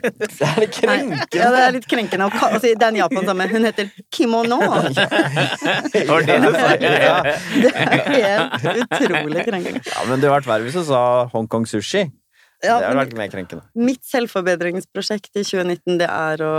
[0.00, 1.26] Det er litt Nei, krenkende.
[1.38, 2.26] ja, det er litt krenkende.
[2.32, 3.46] Altså, det er en japansamme.
[3.52, 4.58] Hun heter kimono.
[6.10, 6.36] Var det?
[6.82, 7.16] Ja.
[7.62, 9.80] Det er helt utrolig krenkende.
[9.86, 11.00] Ja, men det hadde vært verre hvis du sa
[11.32, 12.04] Hongkong sushi.
[12.64, 13.64] Ja, det hadde vært mer krenkende.
[13.76, 16.52] mitt selvforbedringsprosjekt i 2019, det er å,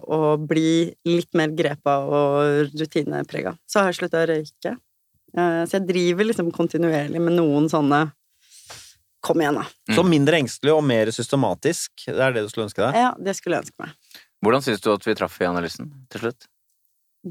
[0.00, 3.52] å bli litt mer grepa og rutineprega.
[3.68, 4.72] Så har jeg slutta å røyke.
[5.36, 8.06] Eh, Så jeg driver liksom kontinuerlig med noen sånne
[9.20, 9.66] Kom igjen, da.
[9.94, 12.06] Så mindre engstelig og mer systematisk.
[12.06, 12.96] Det er det du skulle ønske deg?
[12.96, 13.92] Ja, det skulle jeg ønske meg.
[14.40, 16.46] Hvordan syns du at vi traff i analysen til slutt?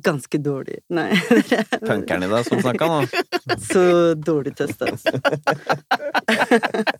[0.05, 0.75] Ganske dårlig.
[0.93, 1.07] Nei,
[1.89, 2.99] Punkeren i deg som snakka nå.
[3.71, 3.81] så
[4.21, 5.09] dårlig testa, altså.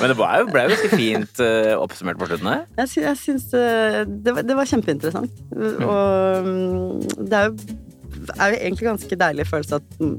[0.00, 2.66] Men det ble jo, ble jo ganske fint eh, oppsummert på slutten her.
[2.82, 5.40] Jeg, sy jeg syns eh, det, var- det var kjempeinteressant.
[5.56, 7.78] Og mm, det er jo,
[8.36, 10.16] er jo egentlig ganske deilig følelse at mm,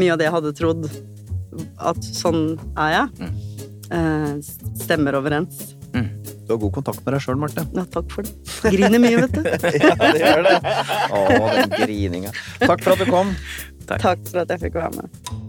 [0.00, 0.88] mye av det jeg hadde trodd
[1.78, 3.30] at sånn er jeg,
[3.94, 4.34] eh,
[4.84, 5.74] stemmer overens.
[6.44, 7.62] Du har god kontakt med deg sjøl, Marte.
[7.72, 8.34] Ja, takk for det.
[8.74, 9.46] Griner mye, vet du.
[9.80, 10.58] Ja, det gjør det.
[11.08, 11.22] Å,
[11.54, 12.34] den grininga.
[12.60, 13.32] Takk for at du kom.
[13.88, 15.43] Takk for at jeg fikk være med.